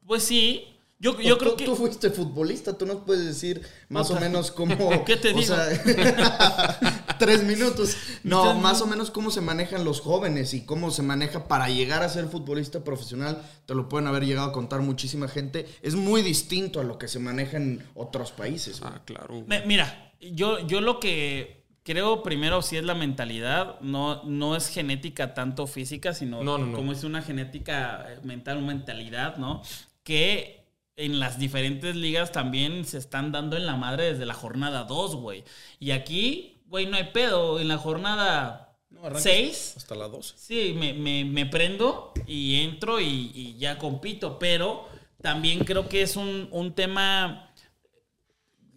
[0.08, 0.68] Pues sí.
[1.04, 1.66] Yo, yo Tú- creo tú, que...
[1.66, 5.04] Tú fuiste futbolista, tú nos puedes decir más o menos cómo...
[5.04, 5.42] ¿Qué te o digo?
[5.56, 5.68] sea,
[7.20, 7.98] tres minutos.
[8.24, 12.04] No, más o menos cómo se manejan los jóvenes y cómo se maneja para llegar
[12.04, 13.42] a ser futbolista profesional.
[13.66, 15.66] Te lo pueden haber llegado a contar muchísima gente.
[15.82, 18.80] Es muy distinto a lo que se maneja en otros países.
[18.80, 18.94] güey.
[18.96, 19.42] Ah, claro.
[19.42, 19.66] güey.
[19.66, 25.34] Mira, yo, yo lo que creo primero sí es la mentalidad, no, no es genética
[25.34, 26.78] tanto física, sino No, no, no.
[26.78, 29.64] como es una genética eh, mental, una mentalidad, ¿no?
[30.04, 30.61] Que
[30.96, 35.16] en las diferentes ligas también se están dando en la madre desde la jornada 2,
[35.16, 35.44] güey.
[35.80, 37.60] Y aquí, güey, no hay pedo.
[37.60, 40.34] En la jornada No, arrancas 6, Hasta la 12.
[40.38, 44.88] Sí, me, me- me prendo y entro y, y ya compito, pero
[45.22, 47.54] también creo que es un, un tema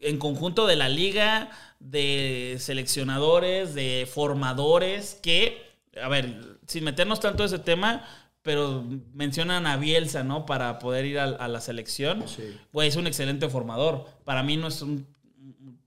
[0.00, 1.50] en conjunto de la liga,
[1.80, 5.62] de seleccionadores, de formadores, que,
[6.00, 8.06] a ver, sin meternos tanto en ese tema,
[8.44, 10.46] pero mencionan a Bielsa, ¿no?
[10.46, 12.28] Para poder ir a, a la selección.
[12.28, 12.56] Sí.
[12.70, 14.06] Pues es un excelente formador.
[14.24, 15.08] Para mí no es un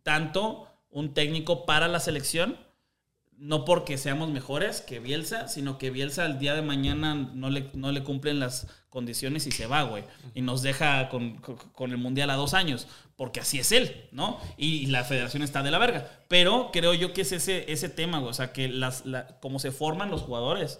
[0.03, 2.57] tanto un técnico para la selección.
[3.39, 7.69] No porque seamos mejores que Bielsa, sino que Bielsa el día de mañana no le,
[7.75, 10.03] no le cumplen las condiciones y se va, güey.
[10.33, 12.87] Y nos deja con, con- con el Mundial a dos años.
[13.15, 14.39] Porque así es él, ¿no?
[14.57, 16.09] Y la federación está de la verga.
[16.27, 18.31] Pero creo yo que es ese, ese tema, güey.
[18.31, 20.79] O sea, que las, la- como se forman los jugadores,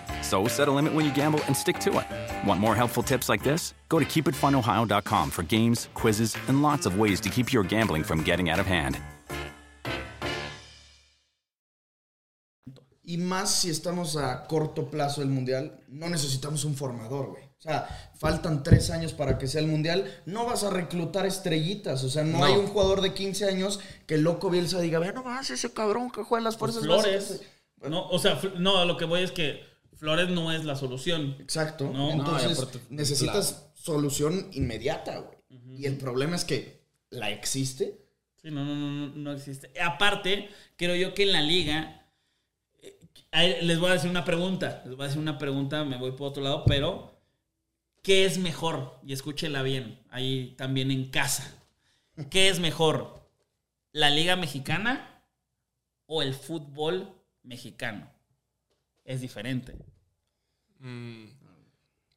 [0.31, 2.07] So set a limit when you gamble and stick to it.
[2.47, 3.73] Want more helpful tips like this?
[3.89, 8.23] Go to keepitfunohio.com for games, quizzes, and lots of ways to keep your gambling from
[8.23, 8.97] getting out of hand.
[13.03, 17.43] Y más si estamos a corto plazo del mundial, no necesitamos un formador, güey.
[17.43, 20.05] O sea, faltan tres años para que sea el mundial.
[20.25, 22.05] No vas a reclutar estrellitas.
[22.05, 22.45] O sea, no, No.
[22.45, 26.09] hay un jugador de 15 años que el loco Bielsa diga, ve nomás ese cabrón
[26.09, 27.29] que juega en las fuerzas Flores.
[27.31, 27.47] básicas".
[27.89, 29.69] No, o sea, no, a lo que voy es que
[30.01, 31.37] Flores no es la solución.
[31.39, 31.85] Exacto.
[31.85, 35.37] No, no, Entonces, y aparte, necesitas solución inmediata, güey.
[35.77, 38.01] Y el problema es que la existe.
[38.41, 39.71] Sí, no, no, no, no, no existe.
[39.79, 42.07] Aparte, creo yo que en la liga.
[43.31, 44.81] eh, Les voy a decir una pregunta.
[44.85, 47.11] Les voy a decir una pregunta, me voy por otro lado, pero.
[48.01, 48.99] ¿Qué es mejor?
[49.05, 51.55] Y escúchela bien, ahí también en casa.
[52.31, 53.29] ¿Qué es mejor?
[53.91, 55.23] ¿La liga mexicana
[56.07, 58.11] o el fútbol mexicano?
[59.05, 59.75] Es diferente.
[60.81, 61.25] Mm,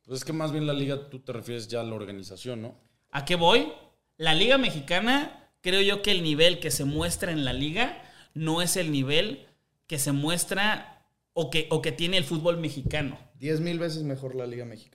[0.07, 2.75] Pues es que más bien la liga tú te refieres ya a la organización, ¿no?
[3.11, 3.73] ¿A qué voy?
[4.17, 8.03] La liga mexicana, creo yo que el nivel que se muestra en la liga
[8.35, 9.47] no es el nivel
[9.87, 13.19] que se muestra o que, o que tiene el fútbol mexicano.
[13.39, 14.94] Diez mil veces mejor la Liga Mexicana.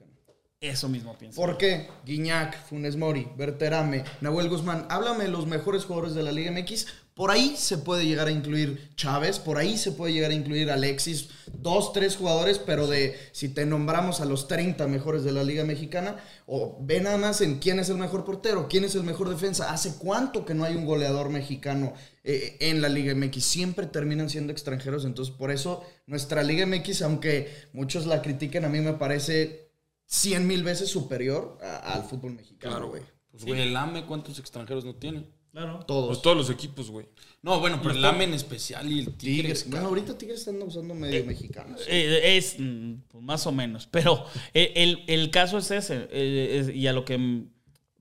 [0.62, 1.40] Eso mismo pienso.
[1.40, 1.88] ¿Por qué?
[2.06, 4.88] Guiñac, Funes Mori, Berterame, Nahuel Guzmán.
[4.90, 6.86] Háblame de los mejores jugadores de la Liga MX.
[7.14, 10.70] Por ahí se puede llegar a incluir Chávez, por ahí se puede llegar a incluir
[10.70, 11.30] Alexis.
[11.54, 15.64] Dos, tres jugadores, pero de si te nombramos a los 30 mejores de la Liga
[15.64, 19.30] Mexicana, o ve nada más en quién es el mejor portero, quién es el mejor
[19.30, 19.72] defensa.
[19.72, 21.94] ¿Hace cuánto que no hay un goleador mexicano
[22.26, 23.46] eh, en la Liga MX?
[23.46, 28.70] Siempre terminan siendo extranjeros, entonces por eso nuestra Liga MX, aunque muchos la critiquen, a
[28.70, 29.69] mí me parece
[30.12, 33.04] 100 mil veces superior a- al fútbol mexicano, Claro, güey.
[33.32, 35.24] Pues güey, el AME, ¿cuántos extranjeros no tiene?
[35.52, 35.84] Claro.
[35.88, 36.08] Todos.
[36.08, 37.06] pues todos los equipos, güey.
[37.44, 39.20] No, bueno, pero el AME en especial y el Tigres.
[39.64, 39.70] Tigres.
[39.70, 41.82] Bueno, ahorita Tigres están usando medio mexicanos.
[41.88, 43.88] Eh, es mm, pues, más o menos.
[43.88, 46.08] Pero eh, el, el caso es ese.
[46.12, 47.44] eh, es- y a lo que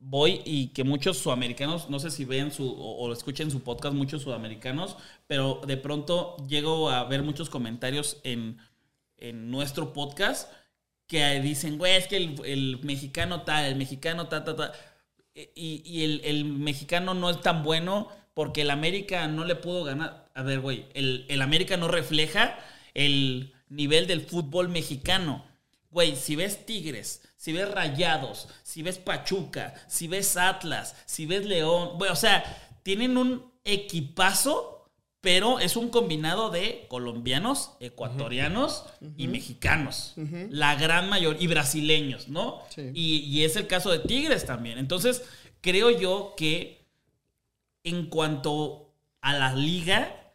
[0.01, 3.95] voy y que muchos sudamericanos, no sé si vean su o, o escuchen su podcast,
[3.95, 8.59] muchos sudamericanos, pero de pronto llego a ver muchos comentarios en,
[9.17, 10.51] en nuestro podcast
[11.09, 14.73] que dicen, güey, es que el, el mexicano tal, el mexicano ta, ta, ta.
[15.35, 19.83] Y, y el, el mexicano no es tan bueno porque el América no le pudo
[19.83, 20.29] ganar.
[20.35, 22.57] A ver, güey, el, el América no refleja
[22.95, 25.45] el nivel del fútbol mexicano.
[25.91, 31.47] Güey, si ves Tigres, si ves Rayados, si ves Pachuca, si ves Atlas, si ves
[31.47, 32.45] León, güey, o sea,
[32.83, 34.78] tienen un equipazo,
[35.21, 38.85] pero es un combinado de colombianos, ecuatorianos
[39.17, 40.15] y mexicanos.
[40.51, 42.63] La gran mayoría, y brasileños, ¿no?
[42.69, 42.91] Sí.
[42.95, 44.79] Y, y es el caso de Tigres también.
[44.79, 45.25] Entonces,
[45.61, 46.87] creo yo que
[47.83, 50.33] en cuanto a la liga,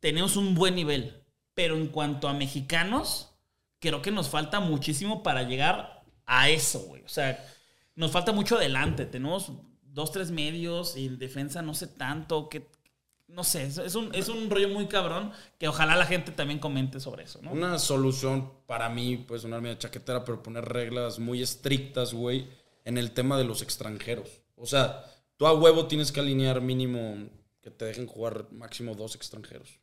[0.00, 1.22] tenemos un buen nivel.
[1.54, 3.34] Pero en cuanto a mexicanos,
[3.78, 7.02] creo que nos falta muchísimo para llegar a eso, güey.
[7.02, 7.44] O sea,
[7.94, 9.04] nos falta mucho adelante.
[9.04, 9.52] Tenemos
[9.82, 12.48] dos, tres medios y en defensa no sé tanto.
[12.48, 12.68] Que,
[13.32, 17.00] no sé, es, un, es un rollo muy cabrón que ojalá la gente también comente
[17.00, 17.52] sobre eso, ¿no?
[17.52, 22.48] Una solución para mí, puede sonar media chaquetera, pero poner reglas muy estrictas, güey,
[22.84, 24.42] en el tema de los extranjeros.
[24.56, 25.04] O sea,
[25.36, 27.28] tú a huevo tienes que alinear mínimo
[27.62, 29.78] que te dejen jugar máximo dos extranjeros.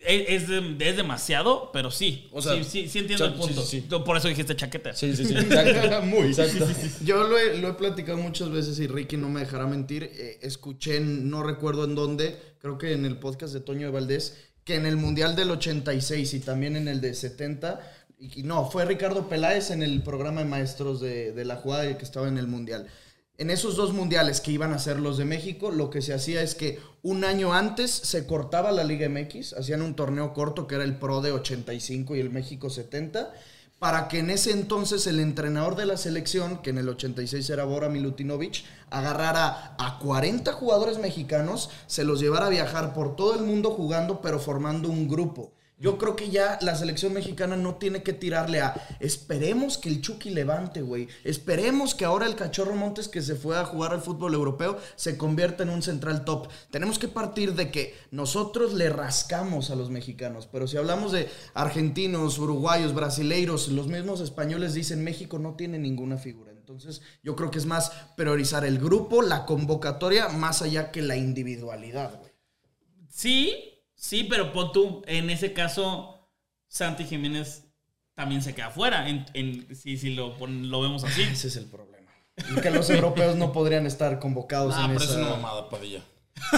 [0.00, 2.28] Es, es de- es demasiado, pero sí.
[2.32, 3.62] O sea, sí, sí, sí entiendo el punto.
[3.62, 3.86] sí, sí.
[3.88, 4.94] Tú Por eso dijiste chaqueta.
[4.94, 5.34] Sí, sí, sí.
[5.36, 6.02] Exacto.
[6.02, 6.28] Muy.
[6.28, 6.66] Exacto.
[7.04, 10.04] Yo lo he, lo he platicado muchas veces y Ricky no me dejará mentir.
[10.04, 13.92] eh, escuché, en- no recuerdo en dónde, creo que en el podcast de Toño de
[13.92, 17.80] Valdés, que en el Mundial del 86 y también en el de 70,
[18.20, 21.96] y, y no, fue Ricardo Peláez en el programa de maestros de, de la jugada
[21.98, 22.86] que estaba en el Mundial.
[23.40, 26.42] En esos dos mundiales que iban a ser los de México, lo que se hacía
[26.42, 30.74] es que un año antes se cortaba la Liga MX, hacían un torneo corto que
[30.74, 33.32] era el Pro de 85 y el México 70,
[33.78, 37.62] para que en ese entonces el entrenador de la selección, que en el 86 era
[37.62, 43.44] Bora Milutinovic, agarrara a 40 jugadores mexicanos, se los llevara a viajar por todo el
[43.44, 45.52] mundo jugando, pero formando un grupo.
[45.80, 50.00] Yo creo que ya la selección mexicana no tiene que tirarle a esperemos que el
[50.00, 51.06] Chucky levante, güey.
[51.22, 55.16] Esperemos que ahora el Cachorro Montes que se fue a jugar al fútbol europeo se
[55.16, 56.48] convierta en un central top.
[56.72, 61.28] Tenemos que partir de que nosotros le rascamos a los mexicanos, pero si hablamos de
[61.54, 66.50] argentinos, uruguayos, brasileiros, los mismos españoles dicen México no tiene ninguna figura.
[66.50, 71.16] Entonces, yo creo que es más priorizar el grupo, la convocatoria, más allá que la
[71.16, 72.32] individualidad, güey.
[73.08, 76.28] Sí, sí, pero pon tú, en ese caso,
[76.68, 77.64] Santi Jiménez
[78.14, 81.22] también se queda fuera, en, en- si, si lo, pon- lo vemos así.
[81.22, 82.10] Ese es el problema.
[82.62, 85.18] Que los europeos no podrían estar convocados Ah, en pero es esa...
[85.20, 86.02] una mamada, Padilla.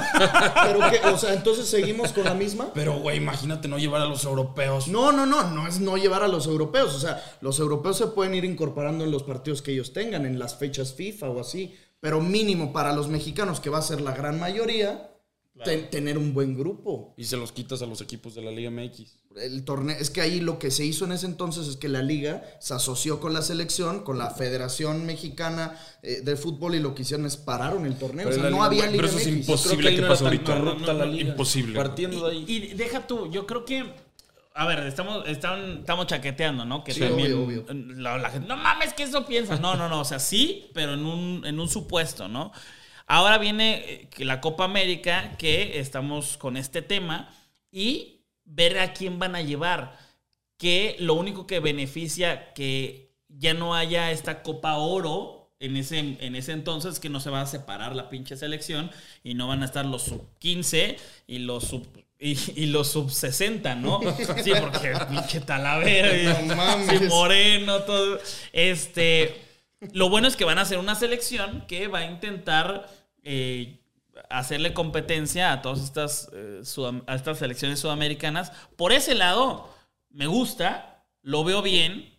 [0.63, 2.71] Pero que, o sea, entonces seguimos con la misma.
[2.75, 4.89] Pero, güey, imagínate no llevar a los europeos.
[4.89, 6.95] No, no, no, no es no llevar a los europeos.
[6.95, 10.39] O sea, los europeos se pueden ir incorporando en los partidos que ellos tengan, en
[10.39, 11.75] las fechas FIFA o así.
[11.99, 15.10] Pero mínimo para los mexicanos, que va a ser la gran mayoría,
[15.65, 17.15] ten- tener un buen grupo.
[17.17, 19.03] Y se los quitas a los equipos de la Liga MX.
[19.37, 22.03] El torneo, es que ahí lo que se hizo en ese entonces es que la
[22.03, 26.95] liga se asoció con la selección, con la Federación Mexicana eh, de Fútbol y lo
[26.95, 28.29] que hicieron es pararon el torneo.
[28.29, 29.37] Pero o sea, no liga- había pero liga eso es MX.
[29.37, 29.77] imposible.
[29.77, 30.65] Creo que que no pase era tan ahorita.
[30.71, 31.29] corrupta la liga.
[31.31, 31.77] Imposible.
[31.77, 32.45] Partiendo de ahí.
[32.49, 33.93] Y, y deja tú, yo creo que.
[34.53, 36.83] A ver, estamos, están- estamos chaqueteando, ¿no?
[36.83, 37.33] Que Sí, también.
[37.35, 37.65] obvio,
[37.97, 38.49] La, la gente.
[38.49, 39.57] No mames, que eso piensa.
[39.61, 40.01] No, no, no.
[40.01, 42.51] O sea, sí, pero en un, en un supuesto, ¿no?
[43.13, 47.29] Ahora viene eh, la Copa América, que estamos con este tema,
[47.73, 49.99] y ver a quién van a llevar.
[50.57, 56.37] Que lo único que beneficia que ya no haya esta Copa Oro en ese, en
[56.37, 58.93] ese entonces es que no se va a separar la pinche selección
[59.25, 60.97] y no van a estar los sub 15
[61.27, 61.85] y los sub
[62.17, 63.99] y, y los sub 60, ¿no?
[64.45, 67.01] Sí, porque pinche Talavera y No mames.
[67.01, 68.21] sí, Moreno, todo.
[68.53, 69.35] Este,
[69.93, 73.81] lo bueno es que van a hacer una selección que va a intentar eh,
[74.29, 76.63] hacerle competencia a todas estas, eh,
[77.07, 78.53] a estas selecciones sudamericanas.
[78.77, 79.73] Por ese lado,
[80.11, 82.19] me gusta, lo veo bien.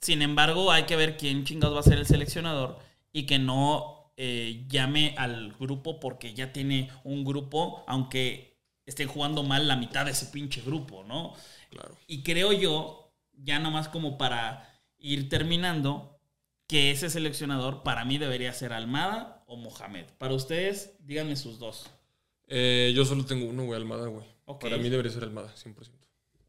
[0.00, 2.78] Sin embargo, hay que ver quién chingados va a ser el seleccionador
[3.12, 9.42] y que no eh, llame al grupo porque ya tiene un grupo, aunque esté jugando
[9.42, 11.34] mal la mitad de ese pinche grupo, ¿no?
[11.70, 11.96] Claro.
[12.06, 16.20] Y creo yo, ya nomás como para ir terminando,
[16.66, 20.04] que ese seleccionador para mí debería ser Almada o Mohamed.
[20.18, 21.86] Para ustedes, díganme sus dos.
[22.46, 24.26] Eh, yo solo tengo uno, güey, Almada, güey.
[24.60, 25.74] Para mí debería ser Almada, 100%.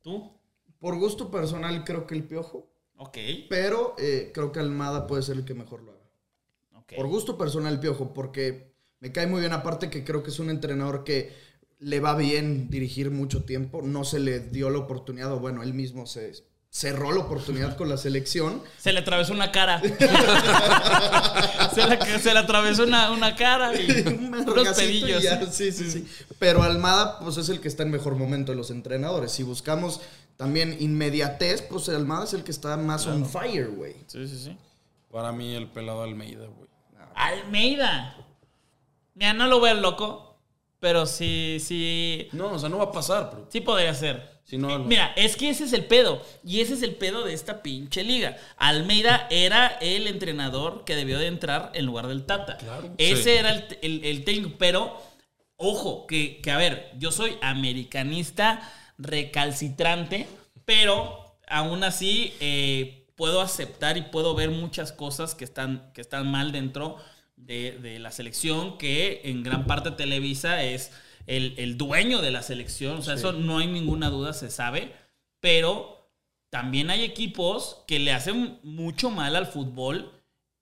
[0.01, 0.31] ¿Tú?
[0.79, 3.17] Por gusto personal creo que el Piojo, Ok.
[3.49, 6.79] pero eh, creo que Almada puede ser el que mejor lo haga.
[6.81, 6.93] ok.
[6.95, 10.39] Por gusto personal el Piojo, porque me cae muy bien aparte que creo que es
[10.39, 11.33] un entrenador que
[11.79, 15.73] le va bien dirigir mucho tiempo, no se le dio la oportunidad, o bueno, él
[15.73, 16.31] mismo se
[16.71, 18.61] cerró la oportunidad con la selección.
[18.77, 19.81] Se le atravesó una cara.
[21.73, 25.23] se, le, se le atravesó una, una cara y Un unos y pedillos.
[25.23, 26.07] ya, sí, sí, sí.
[26.37, 29.31] Pero Almada, pues es el que está en mejor momento de los entrenadores.
[29.31, 30.01] Si buscamos
[30.37, 33.95] también inmediatez, pues Almada es el que está más on fire, güey.
[34.07, 34.57] Sí, sí, sí.
[35.11, 36.69] Para mí, el pelado Almeida, güey.
[37.15, 38.15] Almeida.
[39.15, 40.37] Mira, no lo veo loco,
[40.79, 42.29] pero sí, sí.
[42.31, 43.47] No, o sea, no va a pasar, pero.
[43.49, 44.38] Sí podría ser.
[44.49, 44.85] Si no, Eh, no.
[44.85, 46.25] Mira, es que ese es el pedo.
[46.43, 48.35] Y ese es el pedo de esta pinche liga.
[48.57, 52.57] Almeida era el entrenador que debió de entrar en lugar del Tata.
[52.97, 53.29] Ese Sí.
[53.29, 54.55] era el, el- el técnico.
[54.57, 54.99] Pero,
[55.57, 58.61] ojo, que, que a ver, yo soy americanista
[58.97, 60.27] recalcitrante,
[60.65, 66.29] pero aún así eh, puedo aceptar y puedo ver muchas cosas que están, que están
[66.29, 66.97] mal dentro
[67.35, 70.91] de, de la selección, que en gran parte Televisa es
[71.29, 72.97] el, el dueño de la selección.
[72.97, 74.91] O sea, eso no hay ninguna duda, se sabe.
[75.39, 76.11] Pero
[76.49, 80.11] también hay equipos que le hacen mucho mal al fútbol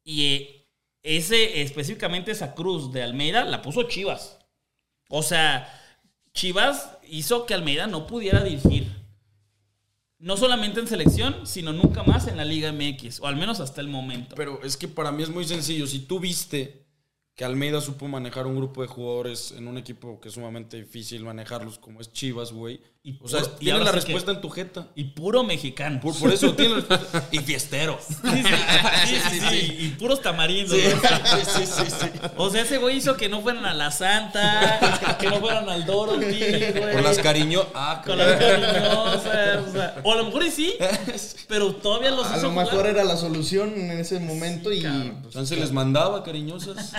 [0.03, 0.67] y eh,
[1.03, 4.39] ese, específicamente esa cruz de Almeida, la puso Chivas.
[5.07, 5.73] O sea,
[6.33, 8.87] Chivas hizo que Almeida no pudiera dirigir.
[10.19, 13.79] No solamente en selección, sino nunca más en la Liga MX, o al menos hasta
[13.79, 14.35] el momento.
[14.35, 15.87] Pero es que para mí es muy sencillo.
[15.87, 16.86] Si tú viste
[17.37, 21.23] que Almeida supo manejar un grupo de jugadores en un equipo que es sumamente difícil
[21.23, 22.81] manejarlos, como es Chivas, güey.
[23.03, 24.87] Y O sea, puro- y tienes ahora la respuesta en tu jeta.
[24.95, 25.99] y puro mexicano.
[26.01, 26.99] Por, por eso respuesta.
[27.31, 27.99] Y fiestero.
[28.05, 28.41] Sí, sí,
[29.05, 30.75] sí, sí, sí, Y puros tamarindos.
[30.75, 32.07] sí, sí, sí.
[32.37, 35.85] O sea, ese güey hizo que no fueran a la Santa, que no fueran al
[35.85, 36.39] Dorothy,
[36.75, 36.93] güey.
[36.95, 37.61] Con las cariño.
[37.75, 39.67] Ah, Con las cariñosas.
[39.67, 40.73] O, sea, o a lo mejor y sí,
[41.47, 42.87] pero todavía los A hizo lo mejor jugar.
[42.87, 44.81] era la solución en ese momento y
[45.21, 46.91] pues, Chance les mandaba cariñosas.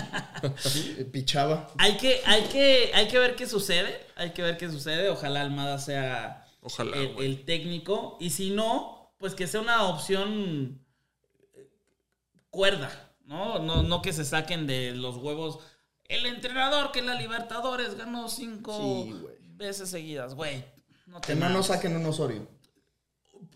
[0.42, 1.70] Eh, pichaba.
[1.78, 4.06] Hay que, hay, que, hay que ver qué sucede.
[4.16, 5.08] Hay que ver qué sucede.
[5.08, 8.16] Ojalá Almada sea Ojalá, el, técnico.
[8.20, 10.80] Y si no, pues que sea una opción
[11.54, 11.68] eh,
[12.50, 13.08] cuerda.
[13.24, 13.58] ¿no?
[13.58, 15.60] No, no que se saquen de los huevos.
[16.04, 19.14] El entrenador que en la Libertadores ganó cinco Sí,
[19.56, 20.64] veces seguidas, güey.
[21.06, 22.48] No te Que no nos saquen un Osorio.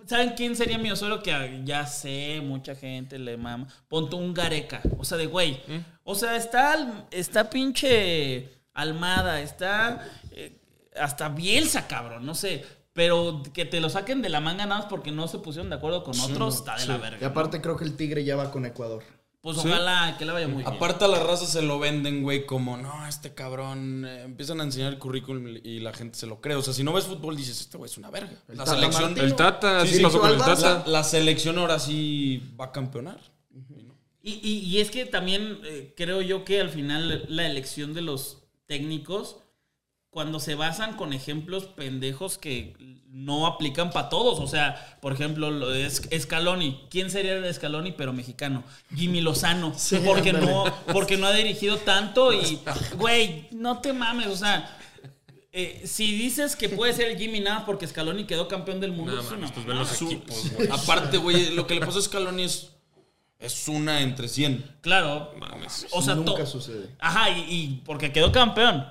[0.07, 1.23] ¿Saben quién sería mi Osorio?
[1.23, 3.66] Que ya sé, mucha gente le mama.
[3.89, 4.83] Ponte un Gareca.
[4.99, 5.62] O sea, de güey.
[6.05, 10.57] O sea, está, al- está pinche Almada, está eh,
[10.96, 12.64] hasta Bielsa, cabrón, no sé.
[12.94, 15.76] Pero que te lo saquen de la manga nada más porque no se pusieron de
[15.76, 17.18] acuerdo con otros, está de la verga.
[17.20, 19.03] Y aparte creo que el Tigre ya va con Ecuador.
[19.40, 20.68] Pues ojalá que le vaya muy bien.
[20.72, 24.64] Aparte a la raza se lo venden, güey, como, no, este cabrón, eh, empiezan a
[24.64, 26.55] enseñar el currículum y la gente se lo cree.
[26.55, 28.30] O sea, si no ves fútbol dices, este güey es una verga.
[28.48, 29.26] La Tata selección, Martino.
[29.26, 30.38] El Tata, Sí, pasó con el.
[30.38, 30.82] Tata.
[30.84, 33.18] la, la selección ahora sí va a campeonar.
[34.23, 38.03] Y, y- y es que también eh, creo yo que al final la elección de
[38.03, 39.37] los técnicos,
[40.11, 42.77] cuando se basan con ejemplos pendejos que
[43.09, 44.39] no aplican para todos.
[44.41, 46.83] O sea, por ejemplo, lo de Es- Scaloni.
[46.91, 48.62] ¿Quién sería el Scaloni pero mexicano?
[48.95, 49.75] Jimmy Lozano.
[50.07, 52.61] porque, no, porque no ha dirigido tanto y,
[52.99, 54.27] güey, no te mames.
[54.29, 54.79] O sea,
[55.51, 59.12] eh, si dices que puede ser el Jimmy nada porque Scaloni quedó campeón del mundo,
[59.12, 60.68] Nada es una pues ven los equipos, güey.
[60.70, 62.70] Aparte, güey, lo que le pasó a Scaloni es,
[63.43, 64.76] es una entre 100.
[64.80, 65.32] Claro.
[65.38, 65.86] Mames.
[65.93, 66.88] O sea, Nunca sucede.
[66.99, 68.86] Ajá, y, y porque quedó campeón.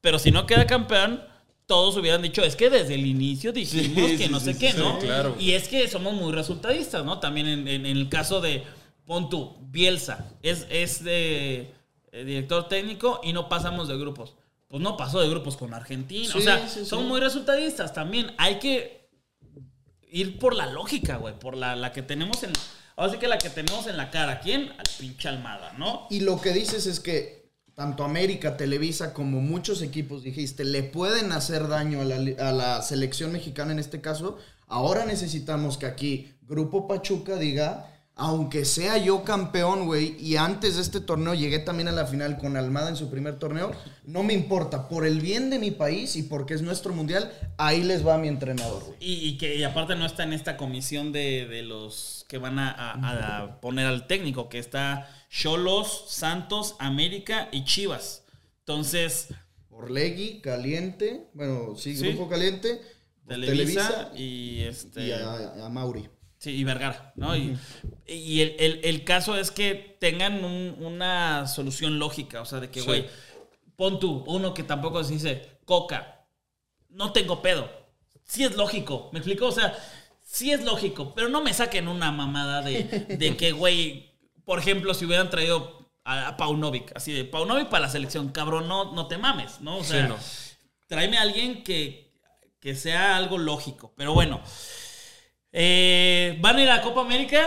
[0.00, 1.22] Pero si no queda campeón,
[1.66, 4.58] todos hubieran dicho, es que desde el inicio dijimos Sí, que sí, no sé sí,
[4.58, 4.98] qué, sí, ¿no?
[4.98, 5.36] claro.
[5.38, 7.20] Y es que somos muy resultadistas, ¿no?
[7.20, 8.64] También en, en- en el caso de,
[9.06, 11.72] pon tú, Bielsa, es, es de
[12.12, 14.34] eh, director técnico y no pasamos de grupos.
[14.68, 16.28] Pues no pasó de grupos con Argentina.
[16.34, 16.86] o sea, sí, sí.
[16.86, 18.34] son muy resultadistas también.
[18.38, 19.08] Hay que
[20.10, 22.52] ir por la lógica, güey, por la, la que tenemos en...
[22.96, 24.40] Ahora sí que la que tenemos en la cara.
[24.40, 24.70] ¿Quién?
[24.78, 26.06] Al pinche Almada, ¿no?
[26.10, 31.32] Y lo que dices es que tanto América, Televisa como muchos equipos, dijiste, le pueden
[31.32, 34.38] hacer daño a la, a la selección mexicana en este caso.
[34.68, 40.82] Ahora necesitamos que aquí Grupo Pachuca diga, aunque sea yo campeón, güey, y antes de
[40.82, 43.72] este torneo llegué también a la final con Almada en su primer torneo,
[44.04, 47.82] no me importa, por el bien de mi país y porque es nuestro mundial, ahí
[47.82, 48.96] les va mi entrenador, güey.
[49.00, 52.58] Y, y que y aparte no está en esta comisión de, de los que van
[52.60, 58.22] a, a- a poner al técnico, que está Cholos, Santos, América y Chivas.
[58.60, 59.28] Entonces,
[59.70, 62.06] Orlegui, Caliente, bueno, sí, Sí.
[62.08, 62.80] Grupo Caliente,
[63.26, 66.08] Televisa, y este y a, a Mauri.
[66.44, 67.36] Sí, y Vergara, ¿no?
[67.36, 67.56] Y,
[68.06, 72.70] y el, el- el caso es que tengan un- una solución lógica, o sea, de
[72.70, 72.86] que, Sí.
[72.86, 73.06] güey,
[73.76, 76.26] pon tú, uno que tampoco se dice, Coca,
[76.90, 77.68] no tengo pedo.
[78.24, 79.46] Sí es lógico, ¿me explico?
[79.46, 79.74] O sea,
[80.22, 82.84] sí es lógico, pero no me saquen una mamada de,
[83.18, 84.14] de que, güey,
[84.44, 88.68] por ejemplo, si hubieran traído a, a Paunovic, así de Paunovic para la selección, cabrón,
[88.68, 89.78] no, no te mames, ¿no?
[89.78, 90.16] O sea, Sí, no.
[90.86, 92.14] tráeme a alguien que,
[92.60, 93.92] que sea algo lógico.
[93.96, 94.40] Pero bueno,
[95.56, 97.46] eh, ¿van a ir a Copa América?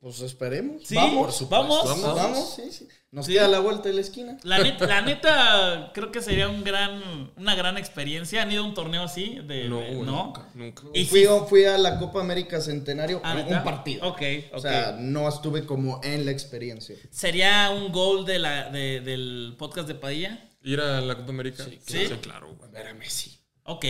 [0.00, 0.82] Pues esperemos.
[0.84, 1.48] Sí, Vamos.
[1.48, 1.84] vamos.
[1.84, 2.86] Vamos, vamos, sí, sí.
[3.10, 3.32] Nos Sí.
[3.32, 4.36] queda la vuelta de la esquina.
[4.42, 8.42] La neta, la neta, creo que sería un gran, una gran experiencia.
[8.42, 9.40] ¿Han ido a un torneo así?
[9.44, 10.82] De, No, de- nunca, nunca.
[10.94, 11.24] Y fui,
[11.64, 13.56] a la Copa América Centenario Ah, a ¿neta?
[13.58, 14.06] un partido.
[14.08, 14.22] Ok,
[14.52, 16.94] O sea, no estuve como en la experiencia.
[17.10, 20.44] ¿Sería un gol de la, de- del podcast de Padilla?
[20.62, 21.64] Ir a la Copa América.
[21.64, 22.06] Sí, ¿Sí?
[22.20, 22.70] claro, güey.
[22.70, 23.36] Ver a Messi.
[23.64, 23.84] Ok.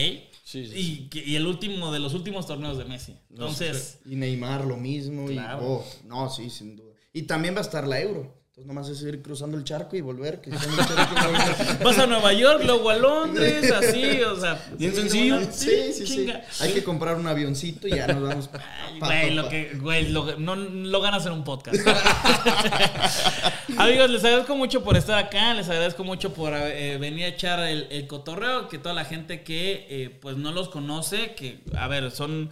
[0.51, 3.15] Sí, sí, Y, que- y el último de los últimos torneos de Messi.
[3.29, 5.27] Entonces, Y Neymar lo mismo.
[5.27, 5.61] Claro.
[5.61, 6.95] Y, oh, no, sí, sin duda.
[7.13, 8.38] Y también va a estar la Euro.
[8.59, 10.41] Entonces nomás es ir cruzando el charco y volver.
[10.41, 10.51] que
[11.85, 15.39] vas a Nueva York, luego a Londres, así, o sea, bien sencillo.
[15.53, 16.33] Sí, sí, sí.
[16.61, 18.49] Hay que comprar un avioncito y ya nos vamos.
[18.49, 18.59] pa-
[18.99, 21.79] pa- Güey, pa- lo que, güey, lo, no lo ganas en un podcast.
[23.77, 27.61] Amigos, les agradezco mucho por estar acá, les agradezco mucho por eh, venir a echar
[27.61, 31.87] el, el cotorreo, que toda la gente que eh, pues no los conoce, que a
[31.87, 32.51] ver, son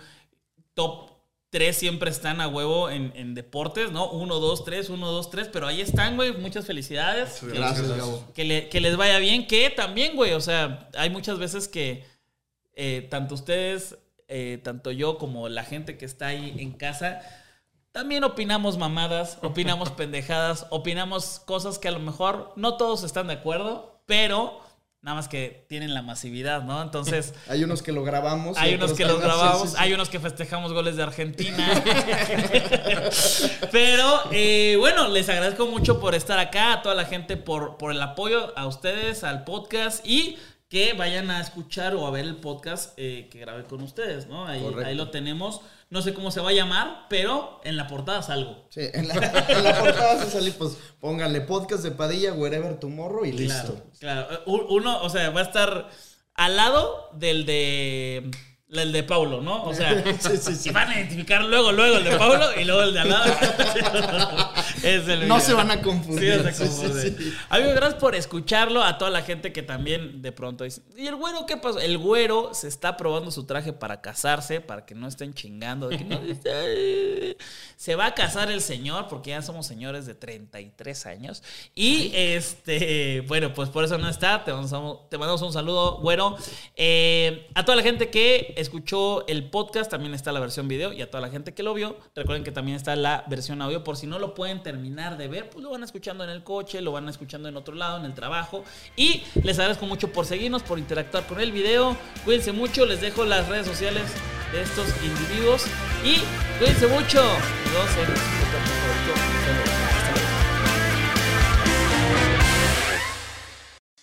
[0.74, 1.15] top
[1.56, 4.10] 3 siempre están a huevo en, en deportes, ¿no?
[4.10, 7.38] 1, 2, 3, 1, 2, 3, pero ahí están, güey, muchas felicidades.
[7.42, 8.22] Gracias, Gabo.
[8.34, 12.04] Que, le- que les vaya bien, que también, güey, o sea, hay muchas veces que
[12.74, 13.96] eh, tanto ustedes,
[14.28, 17.22] eh, tanto yo como la gente que está ahí en casa,
[17.90, 23.32] también opinamos mamadas, opinamos pendejadas, opinamos cosas que a lo mejor no todos están de
[23.32, 24.60] acuerdo, pero
[25.06, 26.82] nada más que tienen la masividad, ¿no?
[26.82, 27.32] Entonces...
[27.48, 28.58] Hay unos que lo grabamos.
[28.58, 31.64] Hay unos que los grabamos, hay unos que festejamos goles de Argentina.
[33.70, 37.92] Pero eh, bueno, les agradezco mucho por estar acá, a toda la gente por, por
[37.92, 40.38] el apoyo, a ustedes, al podcast y
[40.68, 44.48] que vayan a escuchar o a ver el podcast eh, que grabé con ustedes, ¿no?
[44.48, 45.60] Ahí, ahí lo tenemos.
[45.96, 48.66] No sé cómo se va a llamar, pero en la portada salgo.
[48.68, 53.24] Sí, en la, en la portada a salir, pues pónganle podcast de Padilla, wherever tomorrow
[53.24, 53.82] y listo.
[53.98, 55.88] Claro, Uno, o sea, va a estar
[56.34, 58.30] al lado del de
[58.68, 59.64] el de Paulo, ¿no?
[59.64, 60.04] O sea,
[60.38, 63.24] si van a identificar luego, luego el de Paulo y luego el de al lado.
[64.86, 66.42] es No se van a confundir.
[66.52, 67.10] Sí, se
[67.50, 68.82] gracias por escucharlo.
[68.82, 71.78] A toda la gente que también de pronto dice, ¿y el güero qué pasó?
[71.80, 75.88] El güero se está probando su traje para casarse, para que no estén chingando.
[75.88, 76.20] de que no-
[77.76, 81.42] se va a casar el señor, porque ya somos señores de 33 años.
[81.74, 84.44] Y este, bueno, pues por eso no está.
[84.44, 86.36] Te mandamos, te mandamos un saludo, güero.
[86.76, 90.92] Eh, a toda la gente que escuchó el podcast, también está la versión video.
[90.92, 93.84] Y a toda la gente que lo vio, recuerden que también está la versión audio.
[93.84, 96.82] Por si no lo pueden terminar de ver, pues lo van escuchando en el coche,
[96.82, 98.62] lo van escuchando en otro lado, en el trabajo.
[98.94, 101.96] Y les agradezco mucho por seguirnos, por interactuar con el video.
[102.26, 104.02] Cuídense mucho, les dejo las redes sociales
[104.52, 105.64] de estos individuos.
[106.04, 106.18] Y
[106.58, 107.22] cuídense mucho.
[107.22, 107.90] Nos.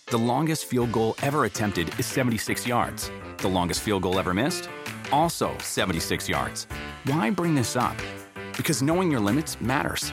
[0.06, 3.12] The longest field goal ever attempted is 76 yards.
[3.38, 4.68] The longest field goal ever missed?
[5.12, 6.66] Also 76 yards.
[7.04, 7.96] Why bring this up?
[8.56, 10.12] Because knowing your limits matters,